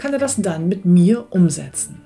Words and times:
kann 0.00 0.12
er 0.14 0.18
das 0.18 0.36
dann 0.36 0.66
mit 0.66 0.86
mir 0.86 1.26
umsetzen. 1.28 2.00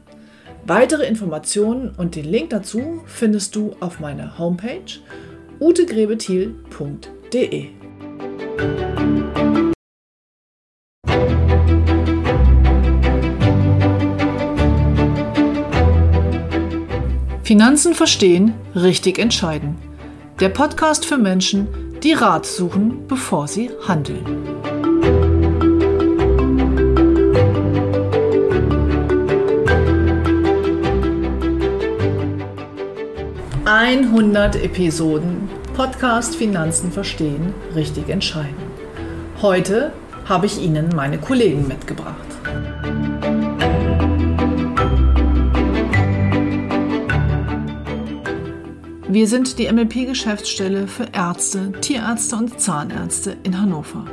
Weitere 0.67 1.07
Informationen 1.07 1.95
und 1.97 2.17
den 2.17 2.25
Link 2.25 2.51
dazu 2.51 3.03
findest 3.07 3.55
du 3.55 3.77
auf 3.79 4.01
meiner 4.01 4.37
Homepage 4.37 4.99
utegrebethiel.de. 5.61 7.69
Finanzen 17.45 17.95
verstehen, 17.95 18.55
richtig 18.75 19.21
entscheiden. 19.21 19.77
Der 20.41 20.49
Podcast 20.49 21.07
für 21.07 21.19
Menschen, 21.19 21.69
die 22.03 22.15
Rat 22.15 22.45
suchen, 22.45 23.07
bevor 23.07 23.47
sie 23.47 23.71
handeln. 23.87 24.74
Einhundert 33.67 34.57
Episoden 34.57 35.49
Podcast 35.73 36.37
Finanzen 36.37 36.93
verstehen, 36.93 37.55
richtig 37.75 38.11
entscheiden. 38.11 38.59
Heute 39.41 39.91
habe 40.27 40.45
ich 40.45 40.61
Ihnen 40.61 40.91
meine 40.95 41.17
Kollegen 41.17 41.67
mitgebracht. 41.67 42.15
Wir 49.09 49.27
sind 49.27 49.59
die 49.59 49.73
MLP-Geschäftsstelle 49.73 50.87
für 50.87 51.07
Ärzte, 51.15 51.73
Tierärzte 51.81 52.37
und 52.37 52.61
Zahnärzte 52.61 53.39
in 53.45 53.59
Hannover. 53.59 54.05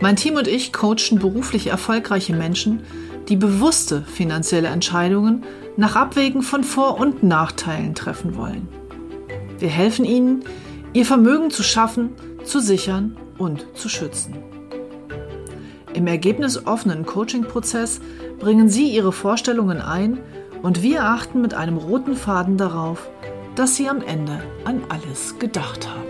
Mein 0.00 0.16
Team 0.16 0.34
und 0.34 0.48
ich 0.48 0.72
coachen 0.72 1.20
beruflich 1.20 1.68
erfolgreiche 1.68 2.34
Menschen, 2.34 2.80
die 3.28 3.36
bewusste 3.36 4.02
finanzielle 4.02 4.68
Entscheidungen 4.68 5.44
nach 5.76 5.96
Abwägen 5.96 6.42
von 6.42 6.64
Vor- 6.64 6.98
und 6.98 7.22
Nachteilen 7.22 7.94
treffen 7.94 8.36
wollen. 8.36 8.68
Wir 9.58 9.68
helfen 9.68 10.04
ihnen, 10.04 10.44
ihr 10.92 11.06
Vermögen 11.06 11.50
zu 11.50 11.62
schaffen, 11.62 12.10
zu 12.44 12.60
sichern 12.60 13.16
und 13.38 13.66
zu 13.74 13.88
schützen. 13.88 14.34
Im 15.94 16.06
ergebnisoffenen 16.06 17.06
Coaching-Prozess 17.06 18.00
bringen 18.38 18.68
Sie 18.68 18.88
Ihre 18.88 19.12
Vorstellungen 19.12 19.80
ein 19.80 20.18
und 20.62 20.82
wir 20.82 21.04
achten 21.04 21.40
mit 21.40 21.54
einem 21.54 21.76
roten 21.76 22.16
Faden 22.16 22.56
darauf, 22.56 23.08
dass 23.54 23.76
Sie 23.76 23.88
am 23.88 24.00
Ende 24.02 24.42
an 24.64 24.82
alles 24.88 25.38
gedacht 25.38 25.88
haben. 25.88 26.02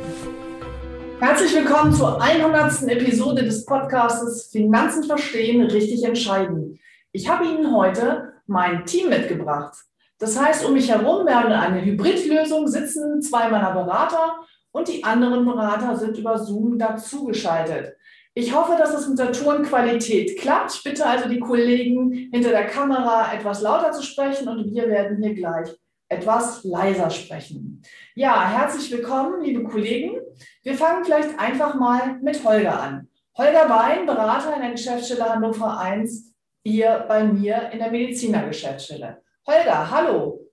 Herzlich 1.21 1.55
willkommen 1.55 1.93
zur 1.93 2.21
100. 2.21 2.83
Episode 2.89 3.45
des 3.45 3.65
Podcastes 3.65 4.49
Finanzen 4.51 5.05
verstehen, 5.05 5.63
richtig 5.63 6.03
entscheiden. 6.05 6.81
Ich 7.15 7.29
habe 7.29 7.45
Ihnen 7.45 7.77
heute 7.77 8.33
mein 8.47 8.87
Team 8.87 9.11
mitgebracht. 9.11 9.77
Das 10.19 10.41
heißt, 10.41 10.65
um 10.65 10.73
mich 10.73 10.91
herum 10.91 11.27
werden 11.27 11.53
eine 11.53 11.85
Hybridlösung 11.85 12.67
sitzen 12.69 13.21
zwei 13.21 13.51
meiner 13.51 13.73
Berater 13.73 14.37
und 14.71 14.89
die 14.89 15.05
anderen 15.05 15.45
Berater 15.45 15.95
sind 15.97 16.17
über 16.17 16.39
Zoom 16.39 16.79
dazugeschaltet. 16.79 17.97
Ich 18.33 18.55
hoffe, 18.55 18.77
dass 18.79 18.95
es 18.95 19.07
mit 19.07 19.19
der 19.19 19.33
Tonqualität 19.33 20.39
klappt. 20.39 20.75
Ich 20.75 20.83
bitte 20.83 21.05
also 21.05 21.29
die 21.29 21.39
Kollegen 21.41 22.31
hinter 22.33 22.49
der 22.49 22.67
Kamera 22.67 23.35
etwas 23.35 23.61
lauter 23.61 23.93
zu 23.93 24.03
sprechen 24.03 24.49
und 24.49 24.73
wir 24.73 24.89
werden 24.89 25.23
hier 25.23 25.35
gleich 25.35 25.69
etwas 26.09 26.65
leiser 26.65 27.11
sprechen. 27.11 27.83
Ja, 28.15 28.49
herzlich 28.49 28.91
willkommen, 28.91 29.43
liebe 29.43 29.65
Kollegen. 29.65 30.19
Wir 30.63 30.75
fangen 30.77 31.05
vielleicht 31.05 31.39
einfach 31.39 31.75
mal 31.75 32.19
mit 32.23 32.43
Holger 32.43 32.81
an. 32.81 33.09
Holger 33.37 33.69
Bein, 33.69 34.07
Berater 34.07 34.55
in 34.55 34.63
der 34.63 34.71
Geschäftsstelle 34.71 35.29
Hannover 35.29 35.79
1, 35.79 36.32
hier 36.65 37.05
bei 37.09 37.25
mir 37.25 37.71
in 37.71 37.79
der 37.79 37.91
Medizinergeschäftsstelle. 37.91 39.23
Holger, 39.47 39.91
hallo. 39.91 40.51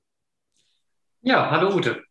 Ja, 1.22 1.52
hallo 1.52 1.76
Ute. 1.76 2.04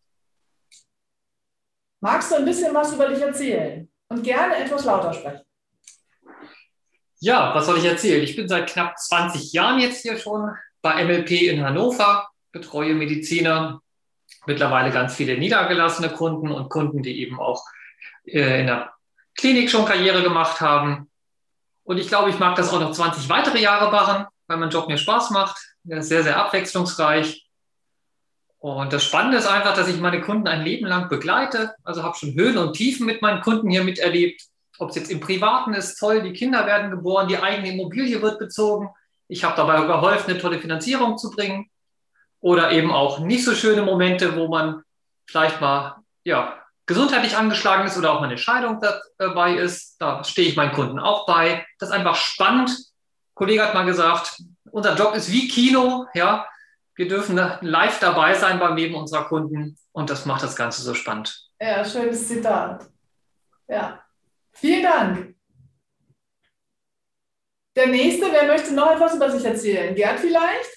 Magst 2.00 2.30
du 2.30 2.36
ein 2.36 2.44
bisschen 2.44 2.72
was 2.74 2.92
über 2.92 3.08
dich 3.08 3.20
erzählen 3.20 3.88
und 4.08 4.22
gerne 4.22 4.56
etwas 4.56 4.84
lauter 4.84 5.12
sprechen? 5.12 5.42
Ja, 7.20 7.52
was 7.54 7.66
soll 7.66 7.78
ich 7.78 7.84
erzählen? 7.84 8.22
Ich 8.22 8.36
bin 8.36 8.46
seit 8.48 8.68
knapp 8.68 8.96
20 8.96 9.52
Jahren 9.52 9.80
jetzt 9.80 10.02
hier 10.02 10.16
schon 10.16 10.50
bei 10.82 11.04
MLP 11.04 11.32
in 11.42 11.64
Hannover 11.64 12.28
betreue 12.52 12.94
Mediziner, 12.94 13.80
mittlerweile 14.46 14.92
ganz 14.92 15.14
viele 15.14 15.36
niedergelassene 15.36 16.10
Kunden 16.10 16.50
und 16.50 16.68
Kunden, 16.68 17.02
die 17.02 17.20
eben 17.20 17.38
auch 17.40 17.64
äh, 18.24 18.60
in 18.60 18.66
der 18.66 18.92
Klinik 19.36 19.70
schon 19.70 19.84
Karriere 19.84 20.22
gemacht 20.22 20.60
haben. 20.60 21.07
Und 21.88 21.96
ich 21.96 22.08
glaube, 22.08 22.28
ich 22.28 22.38
mag 22.38 22.54
das 22.54 22.70
auch 22.70 22.80
noch 22.80 22.92
20 22.92 23.30
weitere 23.30 23.62
Jahre 23.62 23.90
machen, 23.90 24.26
weil 24.46 24.58
mein 24.58 24.68
Job 24.68 24.88
mir 24.88 24.98
Spaß 24.98 25.30
macht. 25.30 25.56
Er 25.88 26.00
ist 26.00 26.10
sehr, 26.10 26.22
sehr 26.22 26.36
abwechslungsreich. 26.36 27.48
Und 28.58 28.92
das 28.92 29.04
Spannende 29.04 29.38
ist 29.38 29.46
einfach, 29.46 29.74
dass 29.74 29.88
ich 29.88 29.98
meine 29.98 30.20
Kunden 30.20 30.48
ein 30.48 30.60
Leben 30.60 30.84
lang 30.84 31.08
begleite. 31.08 31.74
Also 31.84 32.02
habe 32.02 32.14
schon 32.14 32.34
Höhen 32.34 32.58
und 32.58 32.74
Tiefen 32.74 33.06
mit 33.06 33.22
meinen 33.22 33.40
Kunden 33.40 33.70
hier 33.70 33.84
miterlebt. 33.84 34.42
Ob 34.78 34.90
es 34.90 34.96
jetzt 34.96 35.10
im 35.10 35.20
Privaten 35.20 35.72
ist, 35.72 35.96
toll, 35.96 36.20
die 36.20 36.34
Kinder 36.34 36.66
werden 36.66 36.90
geboren, 36.90 37.26
die 37.26 37.38
eigene 37.38 37.72
Immobilie 37.72 38.20
wird 38.20 38.38
bezogen. 38.38 38.90
Ich 39.26 39.42
habe 39.42 39.56
dabei 39.56 39.80
geholfen, 39.86 40.30
eine 40.30 40.40
tolle 40.40 40.58
Finanzierung 40.58 41.16
zu 41.16 41.30
bringen 41.30 41.70
oder 42.40 42.70
eben 42.70 42.92
auch 42.92 43.20
nicht 43.20 43.46
so 43.46 43.54
schöne 43.54 43.80
Momente, 43.80 44.36
wo 44.36 44.48
man 44.48 44.82
vielleicht 45.26 45.62
mal 45.62 45.96
ja, 46.22 46.62
gesundheitlich 46.88 47.36
angeschlagen 47.36 47.86
ist 47.86 47.96
oder 47.96 48.12
auch 48.12 48.20
mal 48.20 48.26
eine 48.26 48.38
Scheidung 48.38 48.80
dabei 49.18 49.54
ist. 49.54 49.96
Da 50.00 50.24
stehe 50.24 50.48
ich 50.48 50.56
meinen 50.56 50.72
Kunden 50.72 50.98
auch 50.98 51.26
bei. 51.26 51.64
Das 51.78 51.90
ist 51.90 51.94
einfach 51.94 52.16
spannend. 52.16 52.70
Ein 52.70 53.34
Kollege 53.34 53.62
hat 53.62 53.74
mal 53.74 53.84
gesagt, 53.84 54.42
unser 54.72 54.96
Job 54.96 55.14
ist 55.14 55.30
wie 55.30 55.46
Kino. 55.46 56.06
Ja, 56.14 56.48
wir 56.96 57.06
dürfen 57.06 57.36
live 57.60 58.00
dabei 58.00 58.34
sein 58.34 58.58
beim 58.58 58.74
Leben 58.74 58.94
unserer 58.94 59.24
Kunden 59.26 59.78
und 59.92 60.10
das 60.10 60.26
macht 60.26 60.42
das 60.42 60.56
Ganze 60.56 60.82
so 60.82 60.94
spannend. 60.94 61.48
Ja, 61.60 61.84
schönes 61.84 62.26
Zitat. 62.26 62.88
Ja, 63.68 64.02
vielen 64.52 64.82
Dank. 64.82 65.34
Der 67.76 67.86
nächste, 67.86 68.32
wer 68.32 68.46
möchte 68.46 68.74
noch 68.74 68.90
etwas 68.90 69.14
über 69.14 69.30
sich 69.30 69.44
erzählen? 69.44 69.94
Gerd 69.94 70.18
vielleicht? 70.18 70.70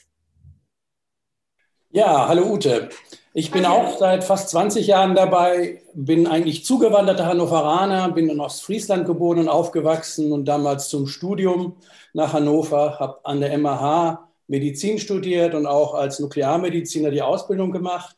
Ja, 1.90 2.28
hallo 2.28 2.52
Ute. 2.52 2.90
Ich 3.34 3.50
bin 3.50 3.66
auch 3.66 3.98
seit 3.98 4.26
fast 4.26 4.50
20 4.50 4.88
Jahren 4.88 5.16
dabei, 5.16 5.82
bin 5.94 6.28
eigentlich 6.28 6.66
zugewanderter 6.66 7.28
Hannoveraner, 7.28 8.12
bin 8.12 8.28
in 8.28 8.42
Ostfriesland 8.42 9.06
geboren 9.06 9.40
und 9.40 9.48
aufgewachsen 9.48 10.34
und 10.34 10.44
damals 10.44 10.90
zum 10.90 11.08
Studium 11.08 11.78
nach 12.12 12.34
Hannover, 12.34 13.00
habe 13.00 13.24
an 13.24 13.40
der 13.40 13.58
MAH 13.58 14.28
Medizin 14.48 15.00
studiert 15.00 15.56
und 15.56 15.66
auch 15.66 15.94
als 15.94 16.20
Nuklearmediziner 16.20 17.10
die 17.10 17.22
Ausbildung 17.22 17.72
gemacht. 17.72 18.18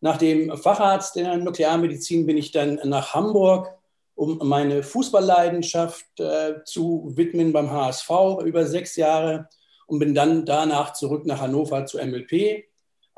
Nach 0.00 0.16
dem 0.16 0.56
Facharzt 0.56 1.18
in 1.18 1.24
der 1.24 1.36
Nuklearmedizin 1.36 2.24
bin 2.24 2.38
ich 2.38 2.50
dann 2.50 2.80
nach 2.84 3.12
Hamburg, 3.12 3.68
um 4.14 4.38
meine 4.48 4.82
Fußballleidenschaft 4.82 6.18
äh, 6.18 6.64
zu 6.64 7.12
widmen 7.14 7.52
beim 7.52 7.70
HSV 7.70 8.10
über 8.46 8.64
sechs 8.64 8.96
Jahre 8.96 9.50
und 9.86 9.98
bin 9.98 10.14
dann 10.14 10.46
danach 10.46 10.94
zurück 10.94 11.26
nach 11.26 11.42
Hannover 11.42 11.84
zu 11.84 11.98
MLP 11.98 12.69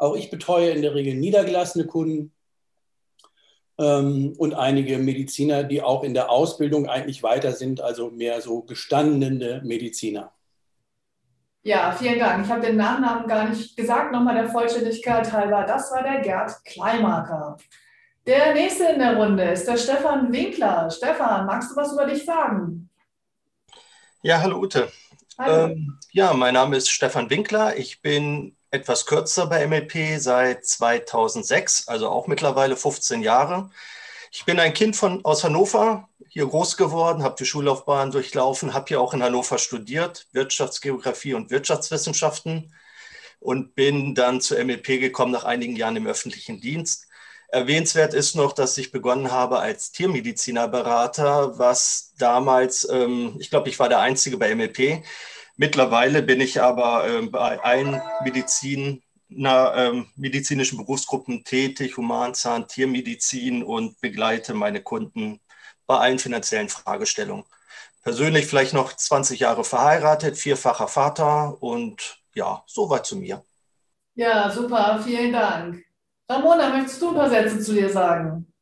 auch 0.03 0.17
ich 0.17 0.31
betreue 0.31 0.71
in 0.71 0.83
der 0.83 0.95
Regel 0.95 1.15
niedergelassene 1.15 1.87
Kunden 1.87 2.33
ähm, 3.79 4.35
und 4.37 4.55
einige 4.55 4.99
Mediziner, 4.99 5.63
die 5.63 5.81
auch 5.81 6.03
in 6.03 6.13
der 6.13 6.29
Ausbildung 6.29 6.89
eigentlich 6.89 7.23
weiter 7.23 7.53
sind, 7.53 7.81
also 7.81 8.11
mehr 8.11 8.41
so 8.41 8.63
gestandene 8.63 9.63
Mediziner. 9.65 10.33
Ja, 11.63 11.93
vielen 11.93 12.19
Dank. 12.19 12.45
Ich 12.45 12.51
habe 12.51 12.67
den 12.67 12.77
Nachnamen 12.77 13.29
gar 13.29 13.49
nicht 13.49 13.77
gesagt, 13.77 14.11
nochmal 14.11 14.35
der 14.35 14.49
Vollständigkeit 14.49 15.33
halber. 15.33 15.65
Das 15.65 15.93
war 15.93 16.03
der 16.03 16.21
Gerd 16.21 16.65
Kleinmarker. 16.65 17.57
Der 18.27 18.55
nächste 18.55 18.87
in 18.87 18.99
der 18.99 19.17
Runde 19.17 19.45
ist 19.45 19.69
der 19.69 19.77
Stefan 19.77 20.33
Winkler. 20.33 20.91
Stefan, 20.91 21.47
magst 21.47 21.71
du 21.71 21.77
was 21.77 21.93
über 21.93 22.07
dich 22.07 22.25
sagen? 22.25 22.91
Ja, 24.23 24.41
hallo 24.41 24.59
Ute. 24.59 24.91
Hallo. 25.39 25.73
Ähm, 25.73 25.99
ja, 26.11 26.33
mein 26.35 26.55
Name 26.55 26.77
ist 26.77 26.91
Stefan 26.91 27.31
Winkler. 27.31 27.77
Ich 27.77 28.03
bin 28.03 28.57
etwas 28.73 29.07
kürzer 29.07 29.47
bei 29.47 29.67
MLP 29.67 30.19
seit 30.19 30.67
2006, 30.67 31.89
also 31.89 32.09
auch 32.09 32.27
mittlerweile 32.27 32.75
15 32.75 33.23
Jahre. 33.23 33.71
Ich 34.33 34.47
bin 34.47 34.59
ein 34.59 34.73
Kind 34.73 34.97
von, 34.97 35.25
aus 35.25 35.45
Hannover. 35.45 36.09
hier 36.29 36.47
groß 36.47 36.79
geworden, 36.79 37.23
habe 37.23 37.37
die 37.39 37.45
Schullaufbahn 37.45 38.11
durchlaufen, 38.11 38.73
habe 38.73 38.87
hier 38.89 39.01
auch 39.01 39.13
in 39.13 39.23
Hannover 39.23 39.59
studiert, 39.59 40.27
Wirtschaftsgeografie 40.33 41.35
und 41.35 41.51
Wirtschaftswissenschaften 41.51 42.75
und 43.41 43.75
bin 43.75 44.15
dann 44.15 44.41
zur 44.41 44.65
MEP 44.65 44.87
gekommen 44.87 45.33
nach 45.33 45.45
einigen 45.45 45.77
Jahren 45.77 45.97
im 45.97 46.07
öffentlichen 46.07 46.61
Dienst. 46.61 47.09
Erwähnenswert 47.49 48.15
ist 48.15 48.35
noch, 48.35 48.55
dass 48.55 48.79
ich 48.79 48.91
begonnen 48.91 49.31
habe 49.31 49.59
als 49.59 49.93
Tiermedizinerberater, 49.93 51.59
was 51.59 52.15
damals, 52.17 52.89
ähm, 52.91 53.37
ich 53.39 53.51
glaube, 53.51 53.69
ich 53.69 53.79
war 53.79 53.91
der 53.91 54.01
Einzige 54.01 54.39
bei 54.39 54.55
MEP. 54.55 55.05
Mittlerweile 55.63 56.23
bin 56.23 56.41
ich 56.41 56.61
aber 56.61 57.07
ähm, 57.07 57.31
bei 57.31 57.63
allen 57.63 58.03
Medizin, 58.25 59.01
na, 59.29 59.73
ähm, 59.77 60.09
medizinischen 60.17 60.77
Berufsgruppen 60.77 61.45
tätig, 61.45 61.97
Humanzahn, 61.97 62.67
Tiermedizin 62.67 63.63
und 63.63 64.01
begleite 64.01 64.55
meine 64.55 64.83
Kunden 64.83 65.39
bei 65.87 65.99
allen 65.99 66.19
finanziellen 66.19 66.69
Fragestellungen. 66.69 67.45
Persönlich 68.03 68.47
vielleicht 68.47 68.75
noch 68.75 68.93
20 68.93 69.39
Jahre 69.39 69.63
verheiratet, 69.63 70.37
vierfacher 70.37 70.89
Vater 70.89 71.63
und 71.63 72.19
ja, 72.35 72.65
soweit 72.67 73.07
zu 73.07 73.15
mir. 73.15 73.45
Ja, 74.17 74.51
super, 74.51 75.01
vielen 75.05 75.33
Dank. 75.33 75.85
Ramona, 76.29 76.71
möchtest 76.71 77.01
du 77.01 77.11
ein 77.11 77.15
paar 77.15 77.31
Sätze 77.31 77.61
zu 77.61 77.73
dir 77.73 77.89
sagen? 77.89 78.53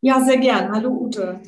Ja, 0.00 0.20
sehr 0.20 0.38
gern. 0.38 0.72
Hallo 0.72 0.90
Ute. 0.90 1.40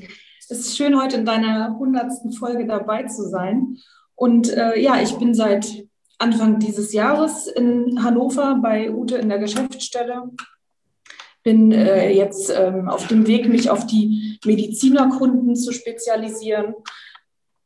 Es 0.48 0.60
ist 0.60 0.76
schön, 0.76 0.96
heute 0.96 1.16
in 1.16 1.26
deiner 1.26 1.76
hundertsten 1.76 2.32
Folge 2.32 2.68
dabei 2.68 3.02
zu 3.02 3.28
sein. 3.28 3.78
Und 4.22 4.50
äh, 4.56 4.78
ja, 4.78 5.02
ich 5.02 5.16
bin 5.16 5.34
seit 5.34 5.84
Anfang 6.16 6.60
dieses 6.60 6.92
Jahres 6.92 7.48
in 7.48 8.04
Hannover 8.04 8.60
bei 8.62 8.88
Ute 8.88 9.16
in 9.16 9.28
der 9.28 9.40
Geschäftsstelle. 9.40 10.30
Bin 11.42 11.72
äh, 11.72 12.08
jetzt 12.12 12.48
ähm, 12.56 12.88
auf 12.88 13.08
dem 13.08 13.26
Weg, 13.26 13.48
mich 13.48 13.68
auf 13.68 13.84
die 13.84 14.38
Medizinerkunden 14.44 15.56
zu 15.56 15.72
spezialisieren. 15.72 16.76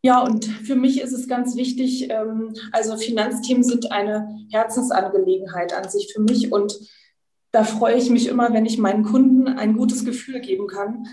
Ja, 0.00 0.22
und 0.22 0.46
für 0.46 0.76
mich 0.76 1.02
ist 1.02 1.12
es 1.12 1.28
ganz 1.28 1.56
wichtig, 1.56 2.08
ähm, 2.08 2.54
also 2.72 2.96
Finanzthemen 2.96 3.62
sind 3.62 3.92
eine 3.92 4.26
Herzensangelegenheit 4.50 5.74
an 5.74 5.90
sich 5.90 6.10
für 6.10 6.22
mich 6.22 6.52
und 6.52 6.74
da 7.52 7.64
freue 7.64 7.96
ich 7.96 8.08
mich 8.08 8.28
immer, 8.28 8.54
wenn 8.54 8.64
ich 8.64 8.78
meinen 8.78 9.04
Kunden 9.04 9.46
ein 9.46 9.76
gutes 9.76 10.06
Gefühl 10.06 10.40
geben 10.40 10.68
kann, 10.68 11.06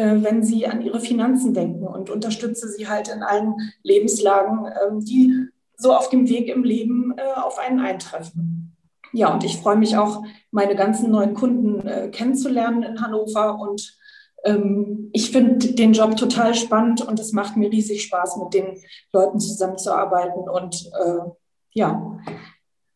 wenn 0.00 0.42
sie 0.42 0.66
an 0.66 0.82
ihre 0.82 1.00
Finanzen 1.00 1.54
denken 1.54 1.86
und 1.86 2.10
unterstütze 2.10 2.68
sie 2.68 2.88
halt 2.88 3.08
in 3.08 3.22
allen 3.22 3.54
Lebenslagen, 3.82 4.66
ähm, 4.66 5.04
die 5.04 5.48
so 5.76 5.94
auf 5.94 6.10
dem 6.10 6.28
Weg 6.28 6.48
im 6.48 6.62
Leben 6.62 7.14
äh, 7.16 7.40
auf 7.40 7.58
einen 7.58 7.80
eintreffen. 7.80 8.76
Ja, 9.12 9.32
und 9.32 9.44
ich 9.44 9.58
freue 9.58 9.76
mich 9.76 9.96
auch, 9.96 10.22
meine 10.50 10.76
ganzen 10.76 11.10
neuen 11.10 11.34
Kunden 11.34 11.86
äh, 11.86 12.08
kennenzulernen 12.08 12.82
in 12.82 13.00
Hannover. 13.00 13.58
Und 13.58 13.96
ähm, 14.44 15.10
ich 15.12 15.30
finde 15.30 15.72
den 15.74 15.92
Job 15.92 16.16
total 16.16 16.54
spannend 16.54 17.06
und 17.06 17.18
es 17.18 17.32
macht 17.32 17.56
mir 17.56 17.70
riesig 17.70 18.04
Spaß, 18.04 18.36
mit 18.36 18.54
den 18.54 18.78
Leuten 19.12 19.40
zusammenzuarbeiten 19.40 20.48
und 20.48 20.90
äh, 21.04 21.30
ja, 21.72 22.18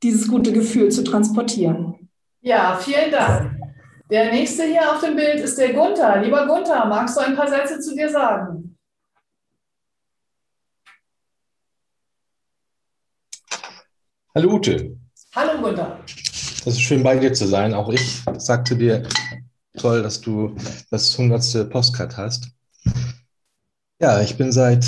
dieses 0.02 0.28
gute 0.28 0.52
Gefühl 0.52 0.90
zu 0.90 1.02
transportieren. 1.02 2.10
Ja, 2.40 2.78
vielen 2.80 3.10
Dank. 3.10 3.53
Der 4.10 4.30
nächste 4.30 4.64
hier 4.64 4.92
auf 4.92 5.00
dem 5.00 5.16
Bild 5.16 5.40
ist 5.40 5.56
der 5.56 5.72
Gunther. 5.72 6.20
Lieber 6.20 6.46
Gunther, 6.46 6.84
magst 6.84 7.16
du 7.16 7.20
ein 7.20 7.34
paar 7.34 7.48
Sätze 7.48 7.80
zu 7.80 7.94
dir 7.94 8.10
sagen? 8.10 8.76
Hallo 14.34 14.56
Ute. 14.56 14.98
Hallo 15.34 15.58
Gunther. 15.62 16.04
Es 16.06 16.66
ist 16.66 16.82
schön 16.82 17.02
bei 17.02 17.16
dir 17.16 17.32
zu 17.32 17.46
sein. 17.46 17.72
Auch 17.72 17.88
ich 17.88 18.22
sagte 18.36 18.76
dir, 18.76 19.08
toll, 19.78 20.02
dass 20.02 20.20
du 20.20 20.54
das 20.90 21.18
100. 21.18 21.70
Postcard 21.70 22.14
hast. 22.18 22.48
Ja, 24.00 24.20
ich 24.20 24.36
bin 24.36 24.52
seit 24.52 24.84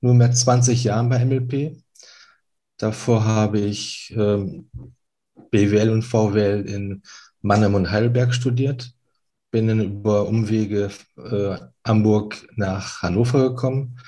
nunmehr 0.00 0.32
20 0.32 0.82
Jahren 0.82 1.08
bei 1.08 1.24
MLP. 1.24 1.80
Davor 2.76 3.24
habe 3.24 3.60
ich 3.60 4.12
ähm, 4.16 4.68
BWL 5.50 5.90
und 5.90 6.02
VWL 6.02 6.68
in 6.68 7.02
Mannheim 7.46 7.74
und 7.74 7.90
Heidelberg 7.90 8.34
studiert. 8.34 8.92
Bin 9.52 9.68
dann 9.68 9.80
über 9.80 10.26
Umwege 10.26 10.90
äh, 11.16 11.56
Hamburg 11.86 12.48
nach 12.56 13.02
Hannover 13.02 13.50
gekommen 13.50 13.98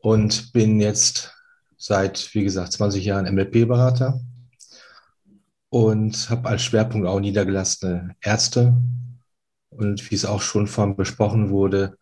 und 0.00 0.52
bin 0.52 0.80
jetzt 0.80 1.34
seit, 1.76 2.34
wie 2.34 2.42
gesagt, 2.42 2.72
20 2.72 3.04
Jahren 3.04 3.32
MLP-Berater 3.32 4.20
und 5.68 6.30
habe 6.30 6.48
als 6.48 6.62
Schwerpunkt 6.62 7.06
auch 7.06 7.20
niedergelassene 7.20 8.16
Ärzte. 8.22 8.74
Und 9.68 10.10
wie 10.10 10.14
es 10.14 10.24
auch 10.24 10.40
schon 10.40 10.66
von 10.66 10.96
besprochen 10.96 11.50
wurde, 11.50 11.98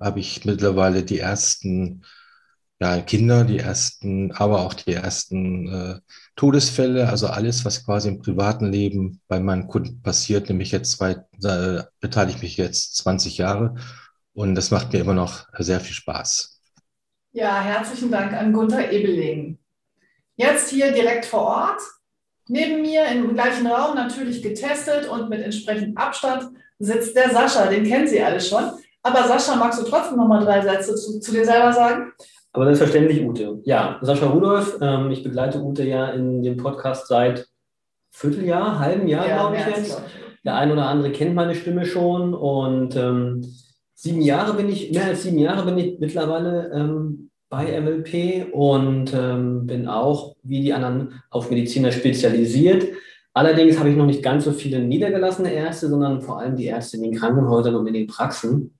habe 0.00 0.18
ich 0.18 0.44
mittlerweile 0.44 1.04
die 1.04 1.20
ersten 1.20 2.02
ja, 2.80 3.00
Kinder, 3.00 3.44
die 3.44 3.58
ersten, 3.58 4.32
aber 4.32 4.60
auch 4.60 4.74
die 4.74 4.92
ersten 4.92 5.68
äh, 5.68 6.00
Todesfälle, 6.36 7.08
also 7.08 7.28
alles, 7.28 7.64
was 7.64 7.84
quasi 7.84 8.08
im 8.08 8.20
privaten 8.20 8.66
Leben 8.66 9.20
bei 9.28 9.40
meinen 9.40 9.66
Kunden 9.66 10.02
passiert, 10.02 10.48
nämlich 10.48 10.72
jetzt 10.72 10.92
zwei, 10.92 11.16
äh, 11.42 11.82
beteilige 12.00 12.36
ich 12.36 12.42
mich 12.42 12.56
jetzt 12.58 12.96
20 12.98 13.38
Jahre 13.38 13.76
und 14.34 14.54
das 14.54 14.70
macht 14.70 14.92
mir 14.92 15.00
immer 15.00 15.14
noch 15.14 15.46
sehr 15.58 15.80
viel 15.80 15.94
Spaß. 15.94 16.60
Ja, 17.32 17.60
herzlichen 17.60 18.10
Dank 18.10 18.34
an 18.34 18.52
Gunther 18.52 18.90
Ebeling. 18.90 19.58
Jetzt 20.36 20.68
hier 20.68 20.92
direkt 20.92 21.24
vor 21.24 21.42
Ort, 21.42 21.80
neben 22.48 22.82
mir 22.82 23.06
im 23.06 23.32
gleichen 23.32 23.66
Raum 23.66 23.94
natürlich 23.94 24.42
getestet 24.42 25.08
und 25.08 25.30
mit 25.30 25.40
entsprechendem 25.40 25.96
Abstand 25.96 26.50
sitzt 26.78 27.16
der 27.16 27.30
Sascha. 27.30 27.66
Den 27.66 27.84
kennen 27.84 28.06
Sie 28.06 28.22
alle 28.22 28.40
schon. 28.40 28.72
Aber 29.02 29.26
Sascha, 29.26 29.56
magst 29.56 29.80
du 29.80 29.84
trotzdem 29.84 30.18
noch 30.18 30.28
mal 30.28 30.44
drei 30.44 30.60
Sätze 30.60 30.94
zu, 30.94 31.20
zu 31.20 31.32
dir 31.32 31.44
selber 31.44 31.72
sagen? 31.72 32.12
Aber 32.56 32.64
selbstverständlich 32.64 33.22
Ute. 33.22 33.60
Ja, 33.64 33.98
Sascha 34.00 34.26
Rudolf. 34.26 34.78
Ähm, 34.80 35.10
ich 35.10 35.22
begleite 35.22 35.62
Ute 35.62 35.84
ja 35.84 36.08
in 36.08 36.42
dem 36.42 36.56
Podcast 36.56 37.06
seit 37.06 37.46
Vierteljahr, 38.12 38.78
halben 38.78 39.06
Jahr, 39.08 39.28
ja, 39.28 39.34
glaube 39.36 39.56
ich 39.56 39.76
jetzt. 39.76 40.02
Der 40.42 40.54
ein 40.54 40.72
oder 40.72 40.86
andere 40.86 41.12
kennt 41.12 41.34
meine 41.34 41.54
Stimme 41.54 41.84
schon 41.84 42.32
und 42.32 42.96
ähm, 42.96 43.44
sieben 43.94 44.22
Jahre 44.22 44.54
bin 44.54 44.70
ich, 44.70 44.90
mehr 44.90 45.04
als 45.04 45.24
sieben 45.24 45.38
Jahre 45.38 45.66
bin 45.66 45.76
ich 45.76 45.98
mittlerweile 45.98 46.70
ähm, 46.72 47.28
bei 47.50 47.78
MLP 47.78 48.54
und 48.54 49.12
ähm, 49.12 49.66
bin 49.66 49.86
auch 49.86 50.34
wie 50.42 50.62
die 50.62 50.72
anderen 50.72 51.20
auf 51.28 51.50
Mediziner 51.50 51.92
spezialisiert. 51.92 52.86
Allerdings 53.34 53.78
habe 53.78 53.90
ich 53.90 53.96
noch 53.96 54.06
nicht 54.06 54.22
ganz 54.22 54.46
so 54.46 54.52
viele 54.52 54.78
niedergelassene 54.78 55.52
Ärzte, 55.52 55.90
sondern 55.90 56.22
vor 56.22 56.38
allem 56.38 56.56
die 56.56 56.64
Ärzte 56.64 56.96
in 56.96 57.02
den 57.02 57.14
Krankenhäusern 57.14 57.74
und 57.74 57.86
in 57.86 57.92
den 57.92 58.06
Praxen. 58.06 58.75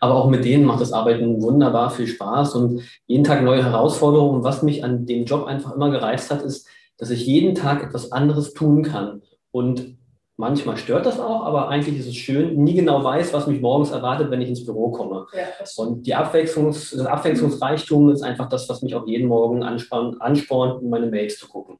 Aber 0.00 0.14
auch 0.14 0.28
mit 0.28 0.44
denen 0.44 0.64
macht 0.64 0.80
das 0.80 0.92
Arbeiten 0.92 1.42
wunderbar 1.42 1.90
viel 1.90 2.06
Spaß 2.06 2.54
und 2.54 2.82
jeden 3.06 3.24
Tag 3.24 3.42
neue 3.42 3.64
Herausforderungen. 3.64 4.38
Und 4.38 4.44
was 4.44 4.62
mich 4.62 4.84
an 4.84 5.06
dem 5.06 5.24
Job 5.24 5.46
einfach 5.46 5.74
immer 5.74 5.90
gereizt 5.90 6.30
hat, 6.30 6.42
ist, 6.42 6.66
dass 6.98 7.10
ich 7.10 7.26
jeden 7.26 7.54
Tag 7.54 7.82
etwas 7.82 8.12
anderes 8.12 8.54
tun 8.54 8.82
kann 8.82 9.22
und 9.50 9.96
Manchmal 10.38 10.76
stört 10.76 11.06
das 11.06 11.18
auch, 11.18 11.46
aber 11.46 11.70
eigentlich 11.70 11.98
ist 11.98 12.08
es 12.08 12.14
schön, 12.14 12.62
nie 12.62 12.74
genau 12.74 13.02
weiß, 13.02 13.32
was 13.32 13.46
mich 13.46 13.62
morgens 13.62 13.90
erwartet, 13.90 14.30
wenn 14.30 14.42
ich 14.42 14.50
ins 14.50 14.66
Büro 14.66 14.90
komme. 14.90 15.26
Ja, 15.32 15.46
und 15.78 16.06
die 16.06 16.14
Abwechslungs, 16.14 16.90
das 16.90 17.06
Abwechslungsreichtum 17.06 18.10
ist 18.10 18.20
einfach 18.20 18.46
das, 18.50 18.68
was 18.68 18.82
mich 18.82 18.94
auch 18.94 19.06
jeden 19.06 19.28
Morgen 19.28 19.62
anspornt, 19.62 20.20
anspornt, 20.20 20.82
in 20.82 20.90
meine 20.90 21.06
Mails 21.06 21.38
zu 21.38 21.48
gucken. 21.48 21.78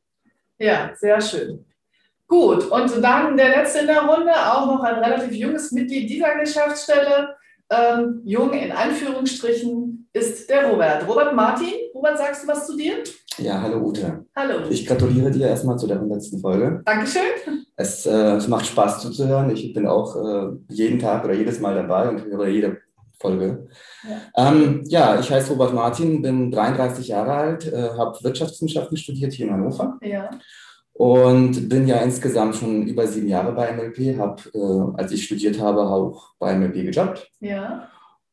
Ja, 0.59 0.91
sehr 0.95 1.21
schön. 1.21 1.67
Gut, 2.27 2.71
und 2.71 3.05
dann 3.05 3.37
der 3.37 3.51
letzte 3.51 3.81
in 3.81 3.89
der 3.89 4.07
Runde, 4.07 4.33
auch 4.33 4.67
noch 4.67 4.83
ein 4.83 5.05
relativ 5.05 5.33
junges 5.33 5.71
Mitglied 5.73 6.09
dieser 6.09 6.35
Geschäftsstelle. 6.37 7.37
Ähm, 7.69 8.23
jung 8.25 8.53
in 8.53 8.71
Anführungsstrichen 8.71 10.09
ist 10.13 10.49
der 10.49 10.69
Robert. 10.69 11.07
Robert 11.09 11.35
Martin, 11.35 11.73
Robert, 11.95 12.17
sagst 12.17 12.45
du 12.45 12.49
was 12.49 12.67
zu 12.67 12.77
dir? 12.77 13.03
Ja, 13.39 13.61
hallo 13.61 13.79
Ute. 13.79 14.25
Hallo. 14.37 14.69
Ich 14.71 14.87
gratuliere 14.87 15.31
dir 15.31 15.49
erstmal 15.49 15.77
zu 15.77 15.87
der 15.87 15.97
100. 15.97 16.41
Folge. 16.41 16.81
Dankeschön. 16.85 17.67
Es, 17.75 18.07
äh, 18.07 18.37
es 18.37 18.47
macht 18.49 18.67
Spaß 18.67 19.03
zuzuhören. 19.03 19.51
Ich 19.51 19.75
bin 19.75 19.87
auch 19.87 20.17
äh, 20.17 20.49
jeden 20.69 20.99
Tag 20.99 21.25
oder 21.25 21.35
jedes 21.35 21.61
Mal 21.61 21.75
dabei 21.75 22.09
und 22.09 22.25
höre 22.25 22.47
jede 22.47 22.79
Folge. 23.19 23.69
Ja, 24.09 24.53
ähm, 24.53 24.85
ja 24.87 25.19
ich 25.19 25.31
heiße 25.31 25.53
Robert 25.53 25.75
Martin, 25.75 26.23
bin 26.23 26.51
33 26.51 27.09
Jahre 27.09 27.33
alt, 27.33 27.73
äh, 27.73 27.91
habe 27.97 28.17
Wirtschaftswissenschaften 28.23 28.97
studiert 28.97 29.33
hier 29.33 29.47
in 29.47 29.53
Hannover. 29.53 29.99
Ja. 30.03 30.31
Und 30.99 31.69
bin 31.69 31.87
ja 31.87 31.99
insgesamt 31.99 32.57
schon 32.57 32.87
über 32.87 33.07
sieben 33.07 33.29
Jahre 33.29 33.53
bei 33.53 33.71
MLP, 33.73 34.19
habe, 34.19 34.43
äh, 34.55 34.99
als 35.01 35.13
ich 35.13 35.25
studiert 35.25 35.61
habe, 35.61 35.83
auch 35.83 36.31
bei 36.39 36.55
MLP 36.55 36.85
gejobbt. 36.85 37.31
Ja. 37.41 37.89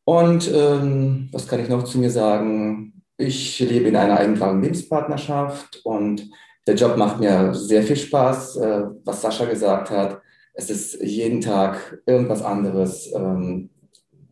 Und 0.05 0.49
ähm, 0.53 1.29
was 1.31 1.47
kann 1.47 1.59
ich 1.59 1.69
noch 1.69 1.83
zu 1.83 1.97
mir 1.97 2.09
sagen? 2.09 3.01
Ich 3.17 3.59
lebe 3.59 3.89
in 3.89 3.95
einer 3.95 4.17
eingetragenen 4.17 4.63
Lebenspartnerschaft 4.63 5.81
und 5.83 6.29
der 6.65 6.75
Job 6.75 6.95
macht 6.97 7.19
mir 7.19 7.53
sehr 7.53 7.83
viel 7.83 7.97
Spaß. 7.97 8.57
Äh, 8.57 8.83
was 9.03 9.21
Sascha 9.21 9.45
gesagt 9.45 9.89
hat, 9.89 10.21
es 10.53 10.69
ist 10.69 11.01
jeden 11.01 11.41
Tag 11.41 12.01
irgendwas 12.05 12.41
anderes. 12.41 13.11
Ähm, 13.13 13.69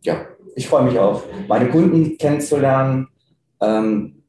ja, 0.03 0.25
ich 0.55 0.67
freue 0.67 0.83
mich 0.83 0.97
auf 0.97 1.25
meine 1.47 1.69
Kunden 1.69 2.17
kennenzulernen. 2.17 3.07
Ähm, 3.59 4.20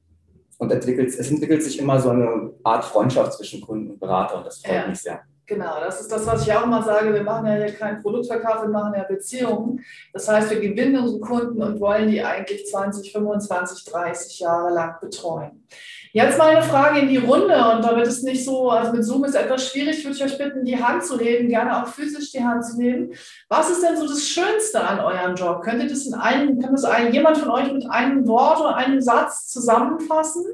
und 0.63 0.71
entwickelt, 0.71 1.09
es 1.09 1.29
entwickelt 1.29 1.61
sich 1.65 1.77
immer 1.81 1.99
so 1.99 2.11
eine 2.11 2.53
Art 2.63 2.85
Freundschaft 2.85 3.33
zwischen 3.33 3.61
Kunden 3.61 3.91
und 3.91 3.99
Berater 3.99 4.39
und 4.39 4.47
das 4.47 4.61
freut 4.61 4.75
ja, 4.77 4.87
mich 4.87 5.01
sehr. 5.01 5.21
Genau, 5.53 5.81
das 5.81 6.01
ist 6.01 6.11
das, 6.11 6.27
was 6.27 6.47
ich 6.47 6.55
auch 6.55 6.65
mal 6.65 6.83
sage. 6.83 7.13
Wir 7.13 7.23
machen 7.23 7.47
ja 7.47 7.57
hier 7.57 7.75
keinen 7.75 8.01
Produktverkauf, 8.01 8.63
wir 8.63 8.71
machen 8.71 8.95
ja 8.97 9.03
Beziehungen. 9.03 9.85
Das 10.15 10.27
heißt, 10.27 10.49
wir 10.49 10.61
gewinnen 10.61 10.97
unsere 10.97 11.21
Kunden 11.21 11.63
und 11.63 11.79
wollen 11.79 12.09
die 12.09 12.25
eigentlich 12.25 12.67
20, 12.69 13.13
25, 13.13 13.85
30 13.85 14.41
Jahre 14.41 14.73
lang 14.73 14.97
betreuen. 14.99 15.69
Jetzt 16.15 16.39
mal 16.39 16.57
eine 16.57 16.63
Frage 16.63 17.01
in 17.01 17.09
die 17.09 17.19
Runde 17.19 17.55
und 17.55 17.85
damit 17.85 18.07
es 18.07 18.23
nicht 18.23 18.47
so, 18.47 18.71
also 18.71 18.93
mit 18.93 19.05
Zoom 19.05 19.27
ist 19.27 19.35
etwas 19.35 19.69
schwierig, 19.69 20.03
würde 20.03 20.17
ich 20.17 20.25
euch 20.25 20.39
bitten, 20.39 20.65
die 20.65 20.83
Hand 20.83 21.05
zu 21.05 21.19
heben, 21.19 21.51
gerne 21.51 21.83
auch 21.83 21.89
physisch 21.89 22.33
die 22.33 22.43
Hand 22.43 22.65
zu 22.65 22.81
heben. 22.81 23.13
Was 23.51 23.69
ist 23.69 23.83
denn 23.83 23.99
so 23.99 24.07
das 24.07 24.27
Schönste 24.27 24.81
an 24.83 25.01
eurem 25.01 25.35
Job? 25.35 25.63
Könnt 25.63 25.83
ihr 25.83 25.89
das 25.89 26.07
in 26.07 26.15
einem, 26.15 26.61
kann 26.61 26.73
das 26.73 26.85
ein, 26.85 27.13
jemand 27.13 27.37
von 27.37 27.51
euch 27.51 27.71
mit 27.71 27.91
einem 27.91 28.27
Wort 28.27 28.59
oder 28.59 28.77
einem 28.77 29.03
Satz 29.03 29.49
zusammenfassen? 29.49 30.47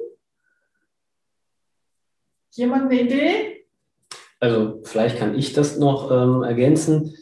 Jemand 2.51 2.91
eine 2.91 3.01
Idee? 3.01 3.58
Also 4.41 4.81
vielleicht 4.85 5.19
kann 5.19 5.37
ich 5.37 5.53
das 5.53 5.79
noch 5.79 6.11
ähm, 6.11 6.43
ergänzen. 6.43 7.15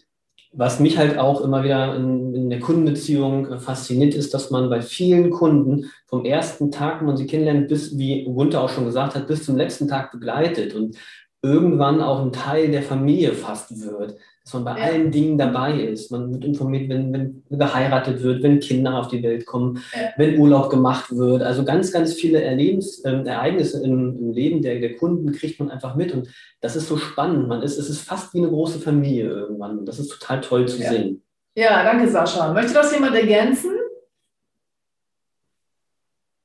Was 0.53 0.81
mich 0.81 0.97
halt 0.97 1.19
auch 1.19 1.43
immer 1.43 1.65
wieder 1.65 1.97
in, 1.97 2.35
in, 2.35 2.51
der 2.51 2.61
Kundenbeziehung 2.61 3.53
äh, 3.53 3.59
fasziniert, 3.59 4.15
ist, 4.15 4.33
dass 4.33 4.51
man 4.51 4.71
bei 4.71 4.81
vielen 4.81 5.31
Kunden 5.31 5.91
vom 6.07 6.25
ersten 6.25 6.71
Tag, 6.71 7.01
wo 7.01 7.07
man 7.07 7.17
sie 7.17 7.27
kennenlernt, 7.27 7.69
bis, 7.69 7.97
wie 7.99 8.25
Gunther 8.25 8.63
auch 8.63 8.71
schon 8.71 8.87
gesagt 8.87 9.15
hat, 9.15 9.27
bis 9.27 9.45
zum 9.45 9.57
letzten 9.57 9.89
Tag 9.89 10.13
begleitet 10.13 10.75
und 10.75 10.97
irgendwann 11.43 12.01
auch 12.01 12.23
ein 12.23 12.33
Teil 12.33 12.71
der 12.71 12.83
Familie 12.83 13.33
fast 13.33 13.81
wird 13.81 14.17
dass 14.47 14.55
man 14.55 14.65
bei 14.65 14.79
ja. 14.79 14.85
allen 14.85 15.11
Dingen 15.11 15.37
dabei 15.37 15.73
ist. 15.81 16.13
Man 16.13 16.33
wird 16.33 16.45
informiert, 16.45 16.89
wenn, 16.89 17.13
wenn 17.13 17.43
geheiratet 17.51 18.23
wird, 18.23 18.45
wenn 18.45 18.61
Kinder 18.61 18.97
auf 18.97 19.09
die 19.09 19.21
Welt 19.25 19.45
kommen, 19.45 19.83
ja. 19.93 20.11
wenn 20.17 20.39
Urlaub 20.39 20.71
gemacht 20.71 21.17
wird. 21.17 21.43
Also 21.43 21.65
ganz, 21.65 21.91
ganz 21.91 22.15
viele 22.15 22.41
Erlebens, 22.41 23.01
äh, 23.01 23.25
Ereignisse 23.25 23.85
im, 23.85 24.17
im, 24.17 24.31
Leben 24.31 24.63
der, 24.63 24.79
der 24.79 24.95
Kunden 24.95 25.33
kriegt 25.33 25.59
man 25.59 25.69
einfach 25.69 25.97
mit. 25.97 26.15
Und 26.15 26.29
das 26.61 26.77
ist 26.77 26.87
so 26.87 26.97
spannend. 26.97 27.49
Man 27.49 27.63
ist, 27.63 27.77
es 27.77 27.91
ist 27.91 28.03
fast 28.03 28.35
wie 28.35 28.39
eine 28.39 28.49
große 28.49 28.79
Familie 28.79 29.31
irgendwann. 29.31 29.81
Und 29.81 29.87
das 29.87 29.99
ist 29.99 30.11
total 30.11 30.41
toll 30.43 30.69
zu 30.69 30.81
ja. 30.81 30.91
sehen. 30.91 31.25
Ja, 31.57 31.83
danke, 31.83 32.09
Sascha. 32.09 32.53
Möchte 32.53 32.75
das 32.75 32.93
jemand 32.93 33.17
ergänzen? 33.17 33.73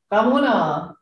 Ramona. 0.10 0.98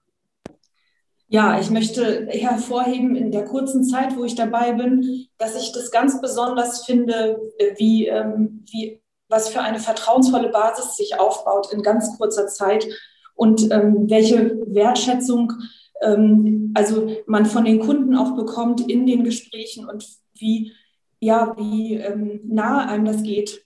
Ja, 1.32 1.60
ich 1.60 1.70
möchte 1.70 2.28
hervorheben 2.28 3.16
in 3.16 3.32
der 3.32 3.46
kurzen 3.46 3.84
Zeit, 3.84 4.18
wo 4.18 4.24
ich 4.24 4.34
dabei 4.34 4.74
bin, 4.74 5.28
dass 5.38 5.56
ich 5.56 5.72
das 5.72 5.92
ganz 5.92 6.20
besonders 6.22 6.86
finde, 6.86 7.40
wie, 7.78 8.08
ähm, 8.08 8.66
wie 8.72 9.02
was 9.28 9.50
für 9.50 9.62
eine 9.62 9.80
vertrauensvolle 9.80 10.50
Basis 10.50 10.98
sich 10.98 11.20
aufbaut 11.20 11.72
in 11.72 11.84
ganz 11.84 12.18
kurzer 12.18 12.48
Zeit 12.48 12.88
und 13.36 13.72
ähm, 13.72 14.10
welche 14.10 14.58
Wertschätzung 14.66 15.54
ähm, 16.02 16.72
also 16.74 17.16
man 17.28 17.46
von 17.46 17.66
den 17.66 17.80
Kunden 17.80 18.16
auch 18.16 18.36
bekommt 18.36 18.90
in 18.90 19.06
den 19.06 19.24
Gesprächen 19.24 19.88
und 19.88 20.08
wie 20.34 20.72
ja 21.20 21.56
wie 21.58 21.96
ähm, 21.96 22.42
nahe 22.46 22.88
einem 22.88 23.06
das 23.06 23.24
geht, 23.24 23.66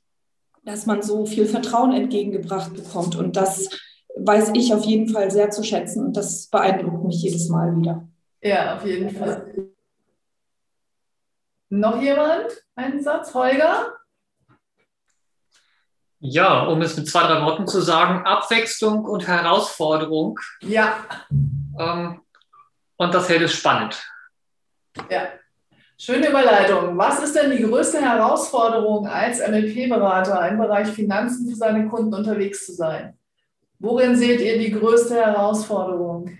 dass 0.65 0.86
man 0.86 1.01
so 1.01 1.25
viel 1.25 1.46
Vertrauen 1.46 1.93
entgegengebracht 1.93 2.74
bekommt 2.74 3.15
und 3.15 3.36
das 3.36 3.70
weiß 4.15 4.51
ich 4.53 4.74
auf 4.74 4.84
jeden 4.84 5.10
Fall 5.10 5.32
sehr 5.32 5.50
zu 5.50 5.63
schätzen 5.63 6.05
und 6.05 6.17
das 6.17 6.48
beeindruckt 6.48 7.03
mich 7.03 7.22
jedes 7.22 7.50
Mal 7.50 7.75
wieder. 7.75 8.08
Ja, 8.41 8.75
auf 8.75 8.86
jeden 8.86 9.10
Fall. 9.10 9.72
Noch 11.70 12.01
jemand? 12.01 12.46
Einen 12.75 13.01
Satz? 13.01 13.34
Holger? 13.34 13.93
Ja, 16.20 16.63
um 16.67 16.82
es 16.82 16.96
mit 16.96 17.10
zwei, 17.10 17.24
drei 17.24 17.41
Worten 17.41 17.67
zu 17.67 17.82
sagen, 17.82 18.25
Abwechslung 18.25 19.05
und 19.05 19.27
Herausforderung. 19.27 20.39
Ja. 20.62 21.00
Ähm, 21.77 22.22
und 22.98 23.13
das 23.13 23.27
hält 23.27 23.41
es 23.41 23.53
spannend. 23.53 24.01
Ja. 25.10 25.27
Schöne 25.98 26.29
Überleitung. 26.29 26.98
Was 26.98 27.24
ist 27.24 27.36
denn 27.36 27.51
die 27.51 27.63
größte 27.63 28.01
Herausforderung 28.01 29.08
als 29.08 29.39
MLP-Berater 29.39 30.48
im 30.50 30.58
Bereich 30.60 30.89
Finanzen 30.89 31.50
für 31.50 31.55
seine 31.55 31.88
Kunden 31.88 32.13
unterwegs 32.13 32.65
zu 32.65 32.74
sein? 32.74 33.17
Worin 33.84 34.16
seht 34.16 34.40
ihr 34.40 34.58
die 34.58 34.72
größte 34.72 35.16
Herausforderung? 35.16 36.38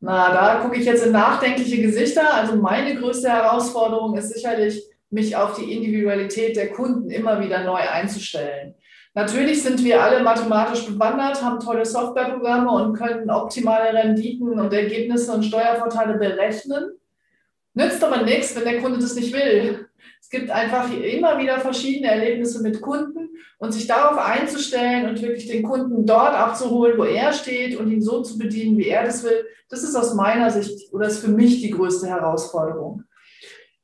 Na, 0.00 0.32
da 0.32 0.60
gucke 0.62 0.78
ich 0.78 0.86
jetzt 0.86 1.04
in 1.04 1.12
nachdenkliche 1.12 1.82
Gesichter. 1.82 2.32
Also 2.32 2.56
meine 2.56 2.98
größte 2.98 3.28
Herausforderung 3.28 4.16
ist 4.16 4.32
sicherlich, 4.32 4.82
mich 5.10 5.36
auf 5.36 5.58
die 5.58 5.70
Individualität 5.70 6.56
der 6.56 6.72
Kunden 6.72 7.10
immer 7.10 7.44
wieder 7.44 7.64
neu 7.64 7.80
einzustellen. 7.80 8.74
Natürlich 9.12 9.62
sind 9.62 9.84
wir 9.84 10.02
alle 10.02 10.22
mathematisch 10.22 10.86
bewandert, 10.86 11.42
haben 11.42 11.60
tolle 11.60 11.84
Softwareprogramme 11.84 12.70
und 12.70 12.94
können 12.94 13.28
optimale 13.28 13.92
Renditen 13.92 14.58
und 14.58 14.72
Ergebnisse 14.72 15.32
und 15.32 15.42
Steuervorteile 15.42 16.16
berechnen. 16.16 16.92
Nützt 17.74 18.02
aber 18.02 18.22
nichts, 18.22 18.56
wenn 18.56 18.64
der 18.64 18.80
Kunde 18.80 18.98
das 18.98 19.14
nicht 19.16 19.34
will. 19.34 19.87
Es 20.20 20.30
gibt 20.30 20.50
einfach 20.50 20.92
immer 20.92 21.38
wieder 21.38 21.58
verschiedene 21.60 22.10
Erlebnisse 22.10 22.62
mit 22.62 22.80
Kunden 22.80 23.30
und 23.58 23.72
sich 23.72 23.86
darauf 23.86 24.18
einzustellen 24.18 25.08
und 25.08 25.22
wirklich 25.22 25.46
den 25.46 25.62
Kunden 25.62 26.06
dort 26.06 26.34
abzuholen, 26.34 26.98
wo 26.98 27.04
er 27.04 27.32
steht 27.32 27.78
und 27.78 27.90
ihn 27.90 28.02
so 28.02 28.22
zu 28.22 28.38
bedienen, 28.38 28.76
wie 28.78 28.88
er 28.88 29.04
das 29.04 29.24
will, 29.24 29.44
das 29.68 29.82
ist 29.82 29.96
aus 29.96 30.14
meiner 30.14 30.50
Sicht 30.50 30.92
oder 30.92 31.06
ist 31.06 31.20
für 31.20 31.30
mich 31.30 31.60
die 31.60 31.70
größte 31.70 32.06
Herausforderung. 32.08 33.04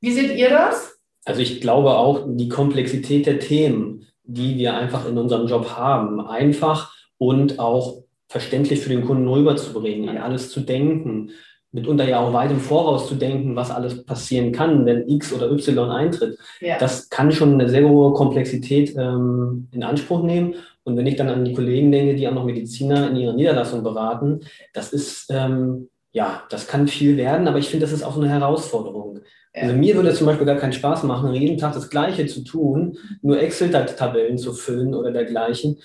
Wie 0.00 0.12
seht 0.12 0.36
ihr 0.36 0.50
das? 0.50 0.98
Also 1.24 1.40
ich 1.40 1.60
glaube 1.60 1.94
auch 1.94 2.26
die 2.26 2.48
Komplexität 2.48 3.26
der 3.26 3.38
Themen, 3.38 4.06
die 4.22 4.58
wir 4.58 4.74
einfach 4.74 5.08
in 5.08 5.18
unserem 5.18 5.46
Job 5.46 5.70
haben, 5.76 6.20
einfach 6.20 6.94
und 7.18 7.58
auch 7.58 8.04
verständlich 8.28 8.80
für 8.80 8.88
den 8.88 9.04
Kunden 9.04 9.28
rüberzubringen, 9.28 10.08
an 10.08 10.18
alles 10.18 10.50
zu 10.50 10.60
denken, 10.60 11.30
mitunter 11.74 12.08
ja 12.08 12.20
auch 12.20 12.32
weit 12.32 12.52
im 12.52 12.60
Voraus 12.60 13.08
zu 13.08 13.16
denken, 13.16 13.56
was 13.56 13.72
alles 13.72 14.04
passieren 14.04 14.52
kann, 14.52 14.86
wenn 14.86 15.08
X 15.08 15.32
oder 15.32 15.50
Y 15.50 15.90
eintritt. 15.90 16.38
Ja. 16.60 16.78
Das 16.78 17.10
kann 17.10 17.32
schon 17.32 17.54
eine 17.54 17.68
sehr 17.68 17.86
hohe 17.86 18.14
Komplexität 18.14 18.94
ähm, 18.96 19.68
in 19.72 19.82
Anspruch 19.82 20.22
nehmen. 20.22 20.54
Und 20.84 20.96
wenn 20.96 21.06
ich 21.06 21.16
dann 21.16 21.28
an 21.28 21.44
die 21.44 21.52
Kollegen 21.52 21.90
denke, 21.90 22.14
die 22.14 22.28
auch 22.28 22.32
noch 22.32 22.44
Mediziner 22.44 23.10
in 23.10 23.16
ihrer 23.16 23.32
Niederlassung 23.32 23.82
beraten, 23.82 24.40
das 24.72 24.92
ist, 24.92 25.26
ähm, 25.30 25.88
ja, 26.12 26.44
das 26.48 26.68
kann 26.68 26.86
viel 26.86 27.16
werden, 27.16 27.48
aber 27.48 27.58
ich 27.58 27.68
finde, 27.68 27.86
das 27.86 27.92
ist 27.92 28.04
auch 28.04 28.16
eine 28.16 28.28
Herausforderung. 28.28 29.18
Ja. 29.52 29.62
Also 29.62 29.74
mir 29.74 29.96
würde 29.96 30.10
es 30.10 30.18
zum 30.18 30.28
Beispiel 30.28 30.46
gar 30.46 30.56
keinen 30.56 30.72
Spaß 30.72 31.02
machen, 31.02 31.34
jeden 31.34 31.58
Tag 31.58 31.74
das 31.74 31.90
Gleiche 31.90 32.26
zu 32.26 32.44
tun, 32.44 32.98
nur 33.20 33.40
Excel-Tabellen 33.40 34.38
zu 34.38 34.52
füllen 34.52 34.94
oder 34.94 35.10
dergleichen. 35.10 35.78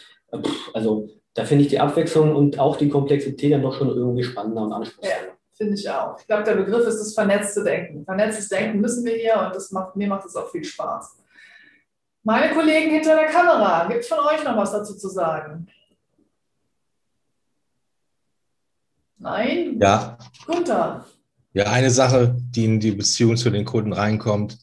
Also 0.73 1.09
da 1.33 1.45
finde 1.45 1.63
ich 1.63 1.69
die 1.69 1.79
Abwechslung 1.79 2.35
und 2.35 2.59
auch 2.59 2.75
die 2.75 2.89
Komplexität 2.89 3.53
dann 3.53 3.63
doch 3.63 3.73
schon 3.73 3.89
irgendwie 3.89 4.23
spannender 4.23 4.61
und 4.61 4.73
anspruchsvoller. 4.73 5.29
Ja 5.29 5.38
finde 5.59 5.75
ich 5.75 5.89
auch. 5.89 6.17
Ich 6.19 6.25
glaube, 6.25 6.43
der 6.43 6.55
Begriff 6.55 6.87
ist 6.87 6.99
das 6.99 7.13
vernetzte 7.13 7.63
Denken. 7.63 8.05
Vernetztes 8.05 8.47
Denken 8.47 8.79
müssen 8.79 9.03
wir 9.03 9.15
hier 9.15 9.37
und 9.45 9.53
das 9.53 9.71
macht, 9.71 9.95
mir 9.95 10.07
macht 10.07 10.25
es 10.25 10.35
auch 10.35 10.49
viel 10.49 10.63
Spaß. 10.63 11.17
Meine 12.23 12.53
Kollegen 12.53 12.91
hinter 12.91 13.15
der 13.15 13.27
Kamera, 13.27 13.87
gibt 13.87 14.01
es 14.01 14.07
von 14.07 14.19
euch 14.19 14.43
noch 14.43 14.55
was 14.55 14.71
dazu 14.71 14.95
zu 14.95 15.09
sagen? 15.09 15.67
Nein? 19.17 19.77
Ja. 19.81 20.17
Gunther. 20.45 21.05
Ja, 21.53 21.65
eine 21.65 21.91
Sache, 21.91 22.37
die 22.39 22.65
in 22.65 22.79
die 22.79 22.91
Beziehung 22.91 23.35
zu 23.35 23.49
den 23.49 23.65
Kunden 23.65 23.91
reinkommt, 23.91 24.59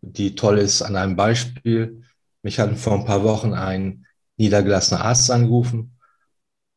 die 0.00 0.34
toll 0.34 0.58
ist 0.58 0.80
an 0.80 0.96
einem 0.96 1.16
Beispiel. 1.16 2.02
Mich 2.42 2.58
hat 2.58 2.78
vor 2.78 2.94
ein 2.94 3.04
paar 3.04 3.24
Wochen 3.24 3.52
ein 3.52 4.06
niedergelassener 4.38 5.04
Arzt 5.04 5.30
angerufen 5.30 5.98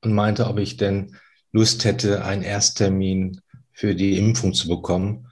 und 0.03 0.13
meinte, 0.13 0.47
ob 0.47 0.57
ich 0.57 0.75
denn 0.75 1.15
Lust 1.53 1.85
hätte, 1.85 2.25
einen 2.25 2.41
Ersttermin 2.41 3.39
für 3.73 3.95
die 3.95 4.17
Impfung 4.17 4.53
zu 4.53 4.67
bekommen. 4.67 5.27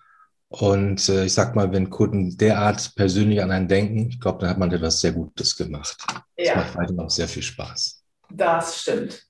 Und 0.50 1.08
äh, 1.08 1.26
ich 1.26 1.34
sag 1.34 1.56
mal, 1.56 1.72
wenn 1.72 1.90
Kunden 1.90 2.38
derart 2.38 2.94
persönlich 2.96 3.42
an 3.42 3.52
einen 3.52 3.70
denken, 3.70 4.10
ich 4.10 4.20
glaube, 4.20 4.40
dann 4.40 4.50
hat 4.50 4.58
man 4.58 4.72
etwas 4.72 5.00
sehr 5.00 5.14
Gutes 5.14 5.56
gemacht. 5.56 5.96
Ja. 6.38 6.56
Das 6.56 6.56
macht 6.56 6.76
weiterhin 6.76 7.00
auch 7.00 7.10
sehr 7.10 7.28
viel 7.28 7.44
Spaß. 7.44 8.04
Das 8.30 8.82
stimmt. 8.82 9.26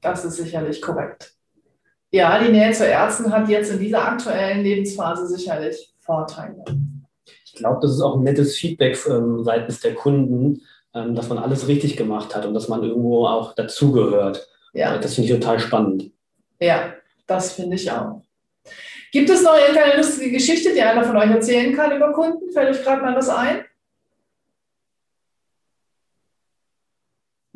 Das 0.00 0.24
ist 0.24 0.36
sicherlich 0.36 0.82
korrekt. 0.82 1.34
Ja, 2.10 2.42
die 2.42 2.50
Nähe 2.50 2.72
zu 2.72 2.86
Ärzten 2.86 3.30
hat 3.32 3.48
jetzt 3.48 3.70
in 3.70 3.78
dieser 3.78 4.06
aktuellen 4.06 4.62
Lebensphase 4.62 5.28
sicherlich 5.28 5.94
Vorteile. 5.98 6.64
Ich 7.44 7.54
glaube, 7.54 7.78
das 7.82 7.92
ist 7.92 8.00
auch 8.00 8.16
ein 8.16 8.22
nettes 8.22 8.56
Feedback 8.56 8.98
ähm, 9.08 9.42
seitens 9.44 9.80
der 9.80 9.94
Kunden, 9.94 10.62
ähm, 10.94 11.14
dass 11.14 11.28
man 11.28 11.38
alles 11.38 11.68
richtig 11.68 11.96
gemacht 11.96 12.34
hat 12.34 12.44
und 12.44 12.54
dass 12.54 12.68
man 12.68 12.82
irgendwo 12.82 13.26
auch 13.26 13.54
dazugehört. 13.54 14.48
Ja. 14.72 14.98
Das 14.98 15.14
finde 15.14 15.32
ich 15.32 15.38
total 15.38 15.58
spannend. 15.58 16.10
Ja, 16.60 16.94
das 17.26 17.52
finde 17.52 17.76
ich 17.76 17.90
auch. 17.90 18.22
Gibt 19.12 19.30
es 19.30 19.42
noch 19.42 19.56
irgendeine 19.56 19.96
lustige 19.96 20.30
Geschichte, 20.30 20.72
die 20.72 20.82
einer 20.82 21.04
von 21.04 21.16
euch 21.16 21.30
erzählen 21.30 21.74
kann 21.74 21.94
über 21.94 22.12
Kunden? 22.12 22.50
Fällt 22.52 22.76
euch 22.76 22.82
gerade 22.82 23.02
mal 23.02 23.14
was 23.14 23.28
ein? 23.28 23.64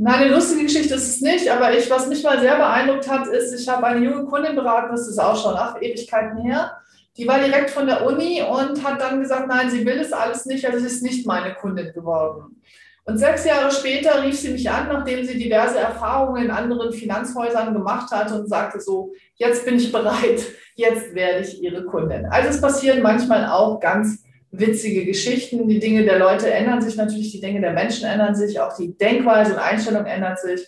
Nein, 0.02 0.14
eine 0.14 0.34
lustige 0.34 0.62
Geschichte 0.62 0.94
ist 0.94 1.08
es 1.08 1.20
nicht, 1.20 1.50
aber 1.50 1.76
ich, 1.76 1.90
was 1.90 2.06
mich 2.06 2.22
mal 2.22 2.40
sehr 2.40 2.56
beeindruckt 2.56 3.06
hat, 3.06 3.26
ist, 3.26 3.52
ich 3.52 3.68
habe 3.68 3.86
eine 3.86 4.02
junge 4.02 4.24
Kundin 4.24 4.54
beraten, 4.54 4.92
das 4.92 5.06
ist 5.06 5.18
auch 5.18 5.36
schon 5.36 5.54
ach, 5.54 5.76
Ewigkeiten 5.78 6.38
her. 6.38 6.80
Die 7.18 7.28
war 7.28 7.38
direkt 7.38 7.68
von 7.68 7.86
der 7.86 8.06
Uni 8.06 8.40
und 8.40 8.82
hat 8.82 8.98
dann 8.98 9.20
gesagt, 9.20 9.46
nein, 9.46 9.68
sie 9.68 9.84
will 9.84 9.98
das 9.98 10.12
alles 10.12 10.46
nicht, 10.46 10.64
also 10.64 10.78
sie 10.78 10.86
ist 10.86 11.02
nicht 11.02 11.26
meine 11.26 11.54
Kundin 11.54 11.92
geworden. 11.92 12.62
Und 13.04 13.18
sechs 13.18 13.44
Jahre 13.44 13.70
später 13.70 14.22
rief 14.22 14.38
sie 14.38 14.52
mich 14.52 14.70
an, 14.70 14.88
nachdem 14.88 15.24
sie 15.24 15.38
diverse 15.38 15.78
Erfahrungen 15.78 16.44
in 16.44 16.50
anderen 16.50 16.92
Finanzhäusern 16.92 17.72
gemacht 17.72 18.10
hatte 18.12 18.34
und 18.34 18.48
sagte 18.48 18.80
so, 18.80 19.12
jetzt 19.34 19.64
bin 19.64 19.76
ich 19.76 19.90
bereit, 19.90 20.42
jetzt 20.74 21.14
werde 21.14 21.40
ich 21.40 21.62
Ihre 21.62 21.84
Kundin. 21.84 22.26
Also 22.26 22.50
es 22.50 22.60
passieren 22.60 23.02
manchmal 23.02 23.46
auch 23.46 23.80
ganz 23.80 24.22
witzige 24.50 25.04
Geschichten. 25.04 25.68
Die 25.68 25.80
Dinge 25.80 26.04
der 26.04 26.18
Leute 26.18 26.52
ändern 26.52 26.82
sich 26.82 26.96
natürlich, 26.96 27.32
die 27.32 27.40
Dinge 27.40 27.60
der 27.60 27.72
Menschen 27.72 28.06
ändern 28.06 28.34
sich, 28.34 28.60
auch 28.60 28.76
die 28.76 28.96
Denkweise 28.96 29.54
und 29.54 29.58
Einstellung 29.58 30.04
ändert 30.06 30.38
sich. 30.40 30.66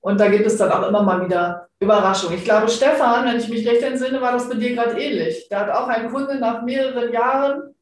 Und 0.00 0.20
da 0.20 0.28
gibt 0.28 0.46
es 0.46 0.56
dann 0.56 0.70
auch 0.70 0.88
immer 0.88 1.02
mal 1.02 1.24
wieder 1.24 1.68
Überraschungen. 1.80 2.38
Ich 2.38 2.44
glaube, 2.44 2.68
Stefan, 2.68 3.26
wenn 3.26 3.38
ich 3.38 3.48
mich 3.48 3.66
recht 3.68 3.82
entsinne, 3.82 4.20
war 4.20 4.32
das 4.32 4.48
bei 4.48 4.54
dir 4.54 4.74
gerade 4.74 5.00
ähnlich. 5.00 5.48
Da 5.50 5.60
hat 5.60 5.70
auch 5.70 5.88
ein 5.88 6.10
Kunde 6.10 6.38
nach 6.38 6.62
mehreren 6.62 7.12
Jahren 7.12 7.74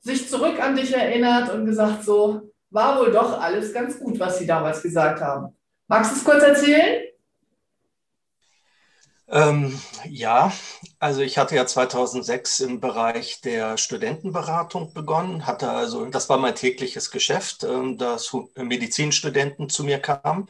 sich 0.00 0.28
zurück 0.28 0.62
an 0.62 0.76
dich 0.76 0.94
erinnert 0.94 1.52
und 1.52 1.66
gesagt, 1.66 2.04
so 2.04 2.52
war 2.76 2.98
wohl 2.98 3.10
doch 3.10 3.40
alles 3.40 3.72
ganz 3.72 3.98
gut, 3.98 4.20
was 4.20 4.38
sie 4.38 4.46
damals 4.46 4.82
gesagt 4.82 5.22
haben. 5.22 5.56
Magst 5.88 6.12
du 6.12 6.16
es 6.16 6.24
kurz 6.24 6.42
erzählen? 6.42 7.04
Ähm, 9.28 9.80
ja, 10.04 10.52
also 11.00 11.22
ich 11.22 11.38
hatte 11.38 11.56
ja 11.56 11.66
2006 11.66 12.60
im 12.60 12.80
Bereich 12.80 13.40
der 13.40 13.78
Studentenberatung 13.78 14.92
begonnen, 14.92 15.46
hatte 15.46 15.70
also, 15.70 16.04
das 16.04 16.28
war 16.28 16.36
mein 16.36 16.54
tägliches 16.54 17.10
Geschäft, 17.10 17.64
ähm, 17.64 17.96
dass 17.96 18.36
Medizinstudenten 18.54 19.68
zu 19.68 19.82
mir 19.82 19.98
kamen. 19.98 20.48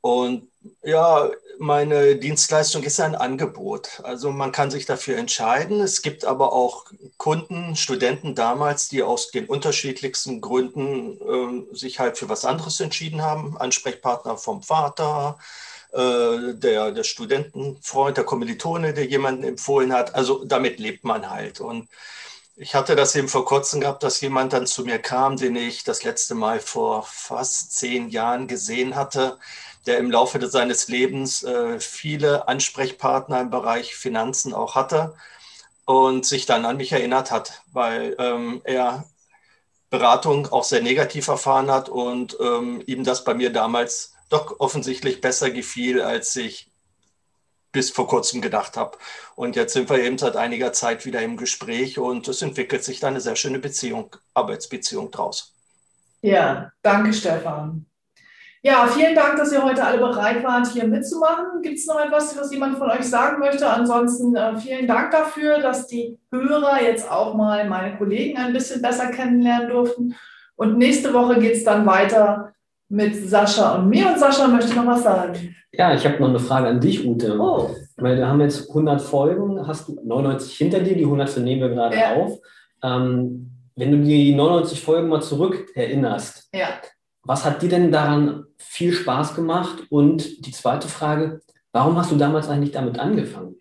Und 0.00 0.48
ja, 0.82 1.30
meine 1.58 2.16
Dienstleistung 2.16 2.82
ist 2.82 3.00
ein 3.00 3.14
Angebot. 3.14 4.00
Also 4.04 4.30
man 4.30 4.52
kann 4.52 4.70
sich 4.70 4.86
dafür 4.86 5.16
entscheiden. 5.18 5.80
Es 5.80 6.02
gibt 6.02 6.24
aber 6.24 6.52
auch 6.52 6.86
Kunden, 7.16 7.76
Studenten 7.76 8.34
damals, 8.34 8.88
die 8.88 9.02
aus 9.02 9.30
den 9.30 9.46
unterschiedlichsten 9.46 10.40
Gründen 10.40 11.18
äh, 11.72 11.76
sich 11.76 12.00
halt 12.00 12.18
für 12.18 12.28
was 12.28 12.44
anderes 12.44 12.80
entschieden 12.80 13.22
haben. 13.22 13.56
Ansprechpartner 13.56 14.36
vom 14.36 14.62
Vater, 14.62 15.38
äh, 15.92 16.54
der, 16.54 16.92
der 16.92 17.04
Studentenfreund, 17.04 18.16
der 18.16 18.24
Kommilitone, 18.24 18.94
der 18.94 19.06
jemanden 19.06 19.44
empfohlen 19.44 19.92
hat. 19.92 20.14
Also 20.14 20.44
damit 20.44 20.78
lebt 20.78 21.04
man 21.04 21.30
halt. 21.30 21.60
Und 21.60 21.88
ich 22.56 22.74
hatte 22.74 22.94
das 22.96 23.16
eben 23.16 23.28
vor 23.28 23.44
kurzem 23.44 23.80
gehabt, 23.80 24.02
dass 24.02 24.20
jemand 24.20 24.52
dann 24.52 24.66
zu 24.66 24.84
mir 24.84 24.98
kam, 25.00 25.36
den 25.36 25.56
ich 25.56 25.82
das 25.84 26.04
letzte 26.04 26.34
Mal 26.34 26.60
vor 26.60 27.02
fast 27.02 27.72
zehn 27.76 28.08
Jahren 28.08 28.46
gesehen 28.46 28.94
hatte, 28.94 29.38
der 29.86 29.98
im 29.98 30.10
Laufe 30.10 30.46
seines 30.48 30.88
Lebens 30.88 31.42
äh, 31.42 31.78
viele 31.78 32.48
Ansprechpartner 32.48 33.40
im 33.40 33.50
Bereich 33.50 33.94
Finanzen 33.96 34.54
auch 34.54 34.74
hatte 34.74 35.14
und 35.84 36.24
sich 36.24 36.46
dann 36.46 36.64
an 36.64 36.76
mich 36.76 36.92
erinnert 36.92 37.30
hat, 37.30 37.62
weil 37.72 38.16
ähm, 38.18 38.60
er 38.64 39.04
Beratung 39.90 40.50
auch 40.50 40.64
sehr 40.64 40.82
negativ 40.82 41.28
erfahren 41.28 41.70
hat 41.70 41.88
und 41.88 42.36
ähm, 42.40 42.82
ihm 42.86 43.04
das 43.04 43.24
bei 43.24 43.34
mir 43.34 43.52
damals 43.52 44.14
doch 44.28 44.58
offensichtlich 44.58 45.20
besser 45.20 45.50
gefiel, 45.50 46.00
als 46.00 46.34
ich 46.34 46.70
bis 47.70 47.90
vor 47.90 48.08
kurzem 48.08 48.40
gedacht 48.40 48.76
habe. 48.76 48.96
Und 49.34 49.56
jetzt 49.56 49.74
sind 49.74 49.90
wir 49.90 49.98
eben 50.02 50.16
seit 50.16 50.36
einiger 50.36 50.72
Zeit 50.72 51.04
wieder 51.04 51.20
im 51.20 51.36
Gespräch 51.36 51.98
und 51.98 52.26
es 52.28 52.40
entwickelt 52.40 52.82
sich 52.82 53.00
da 53.00 53.08
eine 53.08 53.20
sehr 53.20 53.36
schöne 53.36 53.58
Beziehung, 53.58 54.16
Arbeitsbeziehung 54.32 55.10
draus. 55.10 55.54
Ja, 56.22 56.72
danke 56.82 57.12
Stefan. 57.12 57.86
Ja, 58.66 58.86
vielen 58.86 59.14
Dank, 59.14 59.36
dass 59.36 59.52
ihr 59.52 59.62
heute 59.62 59.84
alle 59.84 59.98
bereit 59.98 60.42
wart, 60.42 60.66
hier 60.68 60.86
mitzumachen. 60.86 61.60
Gibt 61.60 61.76
es 61.76 61.86
noch 61.86 62.02
etwas, 62.02 62.34
was 62.38 62.50
jemand 62.50 62.78
von 62.78 62.90
euch 62.90 63.04
sagen 63.04 63.38
möchte? 63.38 63.68
Ansonsten 63.68 64.34
äh, 64.34 64.56
vielen 64.56 64.86
Dank 64.86 65.10
dafür, 65.10 65.58
dass 65.58 65.86
die 65.86 66.18
Hörer 66.32 66.80
jetzt 66.82 67.10
auch 67.10 67.34
mal 67.34 67.68
meine 67.68 67.98
Kollegen 67.98 68.38
ein 68.38 68.54
bisschen 68.54 68.80
besser 68.80 69.08
kennenlernen 69.08 69.68
durften. 69.68 70.14
Und 70.56 70.78
nächste 70.78 71.12
Woche 71.12 71.38
geht 71.40 71.56
es 71.56 71.64
dann 71.64 71.84
weiter 71.84 72.54
mit 72.88 73.14
Sascha 73.28 73.74
und 73.74 73.90
mir. 73.90 74.06
Und 74.06 74.18
Sascha 74.18 74.48
möchte 74.48 74.74
noch 74.74 74.86
was 74.86 75.02
sagen. 75.02 75.54
Ja, 75.70 75.92
ich 75.92 76.06
habe 76.06 76.18
noch 76.20 76.30
eine 76.30 76.38
Frage 76.38 76.68
an 76.68 76.80
dich, 76.80 77.06
Ute. 77.06 77.38
Oh. 77.38 77.68
Weil 77.98 78.16
wir 78.16 78.26
haben 78.26 78.40
jetzt 78.40 78.70
100 78.70 79.02
Folgen, 79.02 79.66
hast 79.66 79.88
du 79.88 80.00
99 80.02 80.56
hinter 80.56 80.80
dir, 80.80 80.96
die 80.96 81.04
100 81.04 81.36
nehmen 81.36 81.60
wir 81.60 81.68
gerade 81.68 81.98
ja. 81.98 82.14
auf. 82.14 82.38
Ähm, 82.82 83.50
wenn 83.76 83.90
du 83.90 83.98
die 83.98 84.34
99 84.34 84.80
Folgen 84.80 85.08
mal 85.10 85.20
zurück 85.20 85.66
erinnerst, 85.74 86.48
ja. 86.54 86.68
Was 87.24 87.44
hat 87.44 87.62
dir 87.62 87.68
denn 87.68 87.90
daran 87.90 88.44
viel 88.56 88.92
Spaß 88.92 89.34
gemacht? 89.34 89.84
Und 89.90 90.46
die 90.46 90.52
zweite 90.52 90.88
Frage, 90.88 91.40
warum 91.72 91.96
hast 91.96 92.10
du 92.10 92.16
damals 92.16 92.48
eigentlich 92.48 92.72
damit 92.72 92.98
angefangen? 92.98 93.56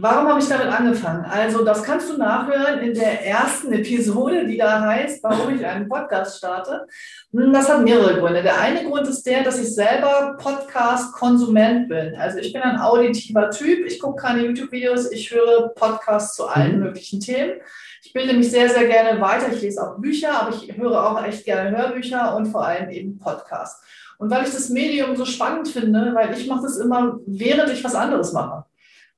Warum 0.00 0.28
habe 0.28 0.38
ich 0.38 0.46
damit 0.46 0.68
angefangen? 0.68 1.24
Also, 1.24 1.64
das 1.64 1.82
kannst 1.82 2.08
du 2.08 2.16
nachhören 2.16 2.78
in 2.78 2.94
der 2.94 3.26
ersten 3.26 3.72
Episode, 3.72 4.46
die 4.46 4.56
da 4.56 4.80
heißt, 4.80 5.24
warum 5.24 5.52
ich 5.52 5.66
einen 5.66 5.88
Podcast 5.88 6.38
starte. 6.38 6.86
Hm, 7.32 7.52
das 7.52 7.68
hat 7.68 7.82
mehrere 7.82 8.20
Gründe. 8.20 8.42
Der 8.42 8.60
eine 8.60 8.84
Grund 8.84 9.08
ist 9.08 9.24
der, 9.26 9.42
dass 9.42 9.58
ich 9.58 9.74
selber 9.74 10.36
Podcast-Konsument 10.40 11.88
bin. 11.88 12.14
Also, 12.14 12.38
ich 12.38 12.52
bin 12.52 12.62
ein 12.62 12.78
auditiver 12.78 13.50
Typ. 13.50 13.86
Ich 13.86 13.98
gucke 13.98 14.22
keine 14.22 14.46
YouTube-Videos, 14.46 15.10
ich 15.10 15.32
höre 15.32 15.70
Podcasts 15.70 16.36
zu 16.36 16.46
allen 16.46 16.76
mhm. 16.76 16.84
möglichen 16.84 17.18
Themen. 17.18 17.54
Ich 18.04 18.12
bilde 18.12 18.34
mich 18.34 18.52
sehr, 18.52 18.68
sehr 18.68 18.86
gerne 18.86 19.20
weiter. 19.20 19.52
Ich 19.52 19.62
lese 19.62 19.82
auch 19.82 19.98
Bücher, 19.98 20.42
aber 20.42 20.54
ich 20.54 20.76
höre 20.76 21.10
auch 21.10 21.24
echt 21.24 21.44
gerne 21.44 21.76
Hörbücher 21.76 22.36
und 22.36 22.46
vor 22.46 22.64
allem 22.64 22.88
eben 22.90 23.18
Podcasts. 23.18 23.82
Und 24.18 24.30
weil 24.30 24.44
ich 24.44 24.52
das 24.52 24.68
Medium 24.68 25.16
so 25.16 25.24
spannend 25.24 25.68
finde, 25.68 26.14
weil 26.14 26.32
ich 26.38 26.46
mache 26.46 26.62
das 26.62 26.76
immer, 26.76 27.18
während 27.26 27.70
ich 27.72 27.82
was 27.82 27.96
anderes 27.96 28.32
mache. 28.32 28.64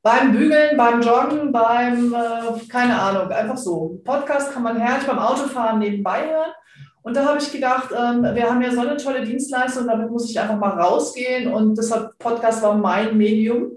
Beim 0.02 0.32
Bügeln, 0.32 0.78
beim 0.78 1.02
Joggen, 1.02 1.52
beim, 1.52 2.14
äh, 2.14 2.66
keine 2.70 2.98
Ahnung, 2.98 3.30
einfach 3.30 3.58
so. 3.58 4.00
Podcast 4.02 4.50
kann 4.52 4.62
man 4.62 4.78
herrlich 4.78 5.06
beim 5.06 5.18
Autofahren 5.18 5.78
nebenbei 5.78 6.26
hören. 6.26 6.52
Und 7.02 7.16
da 7.16 7.26
habe 7.26 7.38
ich 7.38 7.52
gedacht, 7.52 7.90
ähm, 7.92 8.22
wir 8.22 8.48
haben 8.48 8.62
ja 8.62 8.70
so 8.70 8.80
eine 8.80 8.96
tolle 8.96 9.22
Dienstleistung, 9.24 9.86
damit 9.86 10.10
muss 10.10 10.30
ich 10.30 10.40
einfach 10.40 10.56
mal 10.56 10.80
rausgehen. 10.80 11.52
Und 11.52 11.76
deshalb 11.76 12.16
Podcast 12.18 12.62
war 12.62 12.74
mein 12.74 13.16
Medium. 13.18 13.72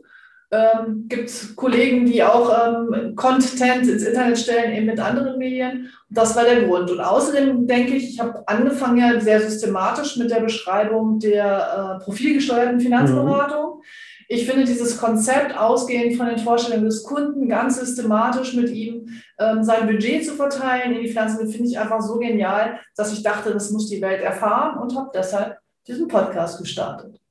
Ähm, 0.49 1.07
gibt 1.09 1.55
Kollegen, 1.57 2.05
die 2.05 2.23
auch 2.23 2.51
ähm, 2.67 3.15
Content 3.15 3.87
ins 3.87 4.03
Internet 4.03 4.37
stellen, 4.37 4.73
eben 4.73 4.85
mit 4.85 4.99
anderen 4.99 5.37
Medien. 5.37 5.89
Und 6.09 6.17
das 6.17 6.35
war 6.37 6.43
der 6.45 6.63
Grund. 6.63 6.89
Und 6.89 7.01
außerdem 7.01 7.67
denke 7.67 7.95
ich, 7.95 8.13
ich 8.13 8.19
habe 8.21 8.47
angefangen 8.47 8.97
ja 8.97 9.19
sehr 9.19 9.41
systematisch 9.41 10.15
mit 10.15 10.31
der 10.31 10.41
Beschreibung 10.41 11.19
der 11.19 11.99
äh, 11.99 12.03
profilgesteuerten 12.03 12.79
Finanzberatung. 12.79 13.79
Mhm 13.79 13.83
ich 14.27 14.45
finde 14.45 14.65
dieses 14.65 14.97
Konzept, 14.97 15.57
ausgehend 15.57 16.15
von 16.15 16.27
den 16.27 16.39
Vorstellungen 16.39 16.85
des 16.85 17.03
Kunden, 17.03 17.47
ganz 17.47 17.79
systematisch 17.79 18.53
mit 18.53 18.69
ihm 18.69 19.09
ähm, 19.39 19.63
sein 19.63 19.87
Budget 19.87 20.25
zu 20.25 20.35
verteilen 20.35 20.95
in 20.95 21.01
die 21.01 21.09
Finanzen, 21.09 21.49
finde 21.49 21.69
ich 21.69 21.79
einfach 21.79 22.01
so 22.01 22.17
genial, 22.19 22.79
dass 22.95 23.13
ich 23.13 23.23
dachte, 23.23 23.51
das 23.51 23.71
muss 23.71 23.89
die 23.89 24.01
Welt 24.01 24.21
erfahren 24.21 24.79
und 24.81 24.95
habe 24.95 25.11
deshalb 25.13 25.57
diesen 25.87 26.07
Podcast 26.07 26.59
gestartet. 26.59 27.22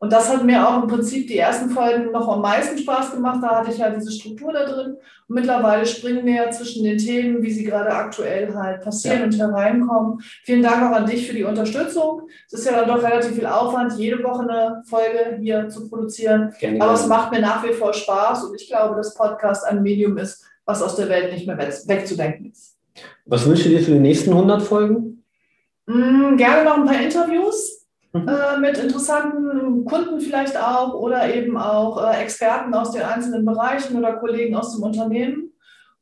Und 0.00 0.10
das 0.14 0.30
hat 0.30 0.44
mir 0.44 0.66
auch 0.66 0.82
im 0.82 0.88
Prinzip 0.88 1.28
die 1.28 1.36
ersten 1.36 1.68
Folgen 1.68 2.10
noch 2.10 2.26
am 2.26 2.40
meisten 2.40 2.78
Spaß 2.78 3.12
gemacht. 3.12 3.40
Da 3.42 3.56
hatte 3.56 3.70
ich 3.70 3.76
ja 3.76 3.90
diese 3.90 4.10
Struktur 4.10 4.50
da 4.50 4.64
drin. 4.64 4.96
Und 5.28 5.34
mittlerweile 5.34 5.84
springen 5.84 6.24
wir 6.24 6.34
ja 6.36 6.50
zwischen 6.50 6.84
den 6.84 6.96
Themen, 6.96 7.42
wie 7.42 7.50
sie 7.50 7.64
gerade 7.64 7.90
aktuell 7.90 8.54
halt 8.54 8.82
passieren 8.82 9.18
ja. 9.18 9.24
und 9.26 9.38
hereinkommen. 9.38 10.22
Vielen 10.44 10.62
Dank 10.62 10.82
auch 10.82 10.96
an 10.96 11.04
dich 11.04 11.28
für 11.28 11.34
die 11.34 11.44
Unterstützung. 11.44 12.22
Es 12.46 12.60
ist 12.60 12.64
ja 12.64 12.72
dann 12.72 12.88
doch 12.88 13.02
relativ 13.02 13.34
viel 13.34 13.44
Aufwand, 13.44 13.92
jede 13.98 14.24
Woche 14.24 14.40
eine 14.40 14.82
Folge 14.86 15.36
hier 15.38 15.68
zu 15.68 15.86
produzieren. 15.90 16.54
Gerne, 16.58 16.80
Aber 16.80 16.94
es 16.94 17.06
macht 17.06 17.30
mir 17.30 17.40
nach 17.40 17.62
wie 17.62 17.74
vor 17.74 17.92
Spaß 17.92 18.44
und 18.44 18.58
ich 18.58 18.68
glaube, 18.68 18.96
dass 18.96 19.12
Podcast 19.12 19.66
ein 19.66 19.82
Medium 19.82 20.16
ist, 20.16 20.46
was 20.64 20.80
aus 20.82 20.96
der 20.96 21.10
Welt 21.10 21.30
nicht 21.30 21.46
mehr 21.46 21.58
wegzudenken 21.58 22.50
ist. 22.50 22.78
Was 23.26 23.46
wünschst 23.46 23.66
du 23.66 23.68
dir 23.68 23.82
für 23.82 23.92
die 23.92 23.98
nächsten 23.98 24.30
100 24.30 24.62
Folgen? 24.62 25.24
Mm, 25.84 26.36
gerne 26.36 26.64
noch 26.64 26.78
ein 26.78 26.86
paar 26.86 27.02
Interviews 27.02 27.79
Mhm. 28.12 28.28
Äh, 28.28 28.58
mit 28.58 28.78
interessanten 28.78 29.84
Kunden 29.84 30.20
vielleicht 30.20 30.56
auch 30.56 30.94
oder 30.94 31.32
eben 31.32 31.56
auch 31.56 32.02
äh, 32.04 32.22
Experten 32.22 32.74
aus 32.74 32.90
den 32.90 33.02
einzelnen 33.02 33.44
Bereichen 33.44 33.96
oder 33.96 34.14
Kollegen 34.14 34.56
aus 34.56 34.74
dem 34.74 34.82
Unternehmen. 34.82 35.52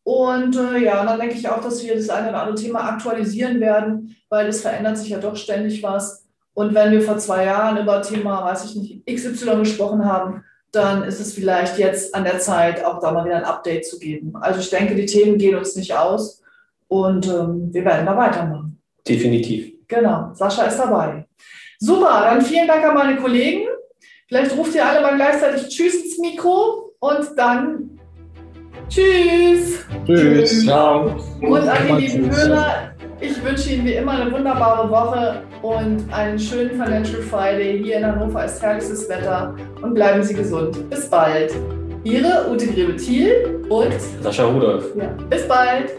Und 0.05 0.57
äh, 0.57 0.79
ja, 0.79 1.05
dann 1.05 1.21
denke 1.21 1.35
ich 1.35 1.49
auch, 1.51 1.61
dass 1.61 1.83
wir 1.85 1.95
das 1.95 2.09
eine 2.09 2.31
oder 2.31 2.41
andere 2.41 2.57
Thema 2.57 2.81
aktualisieren 2.89 3.61
werden, 3.61 4.17
weil 4.31 4.47
es 4.47 4.63
verändert 4.63 4.97
sich 4.97 5.11
ja 5.11 5.19
doch 5.19 5.37
ständig 5.37 5.83
was. 5.83 6.25
Und 6.55 6.75
wenn 6.75 6.93
wir 6.93 7.03
vor 7.03 7.19
zwei 7.19 7.45
Jahren 7.45 7.77
über 7.77 8.01
Thema, 8.01 8.43
weiß 8.43 8.65
ich 8.65 8.77
nicht, 8.77 9.07
XY 9.07 9.59
gesprochen 9.59 10.07
haben, 10.07 10.45
dann 10.73 11.03
ist 11.03 11.21
es 11.21 11.35
vielleicht 11.35 11.79
jetzt 11.79 12.15
an 12.15 12.25
der 12.25 12.39
Zeit, 12.39 12.85
auch 12.85 13.01
da 13.01 13.13
mal 13.13 13.25
wieder 13.27 13.37
ein 13.37 13.45
Update 13.45 13.87
zu 13.87 13.99
geben. 13.99 14.35
Also 14.37 14.61
ich 14.61 14.71
denke, 14.71 14.95
die 14.95 15.07
Themen 15.07 15.37
gehen 15.37 15.57
uns 15.57 15.77
nicht 15.77 15.95
aus 15.95 16.43
und 16.89 17.27
ähm, 17.27 17.69
wir 17.73 17.85
werden 17.85 18.07
da 18.07 18.17
weitermachen. 18.17 18.81
Definitiv. 19.07 19.73
Genau, 19.89 20.31
Sascha 20.35 20.65
ist 20.65 20.79
dabei. 20.79 21.27
Super, 21.79 22.23
dann 22.25 22.43
vielen 22.43 22.67
Dank 22.67 22.85
an 22.85 22.95
meine 22.95 23.17
Kollegen. 23.17 23.69
Vielleicht 24.27 24.57
ruft 24.57 24.75
ihr 24.75 24.85
alle 24.85 25.01
mal 25.01 25.17
gleichzeitig 25.17 25.69
Tschüss 25.69 25.95
ins 25.95 26.19
Mikro 26.19 26.93
und 26.99 27.27
dann 27.37 27.99
Tschüss. 28.89 29.85
Tschüss. 30.07 30.65
Ciao. 30.65 31.17
Und 31.41 31.69
an 31.69 31.77
die 31.89 32.07
lieben 32.07 32.35
Hörer, 32.35 32.93
ich 33.21 33.45
wünsche 33.45 33.71
Ihnen 33.71 33.85
wie 33.85 33.95
immer 33.95 34.13
eine 34.13 34.33
wunderbare 34.33 34.91
Woche 34.91 35.43
und 35.63 36.13
einen 36.13 36.39
schönen 36.39 36.71
Financial 36.71 37.23
Friday. 37.23 37.83
Hier 37.83 37.99
in 37.99 38.07
Hannover 38.07 38.45
ist 38.45 38.63
herrliches 38.63 39.09
Wetter 39.09 39.55
und 39.83 39.95
bleiben 39.95 40.23
Sie 40.23 40.35
gesund. 40.35 40.89
Bis 40.91 41.09
bald. 41.09 41.53
Ihre 42.05 42.51
Ute 42.51 42.67
Grebe-Thiel 42.67 43.65
und 43.69 44.01
Sascha 44.23 44.45
Rudolph. 44.45 44.85
Ja, 44.97 45.09
bis 45.29 45.47
bald. 45.47 45.91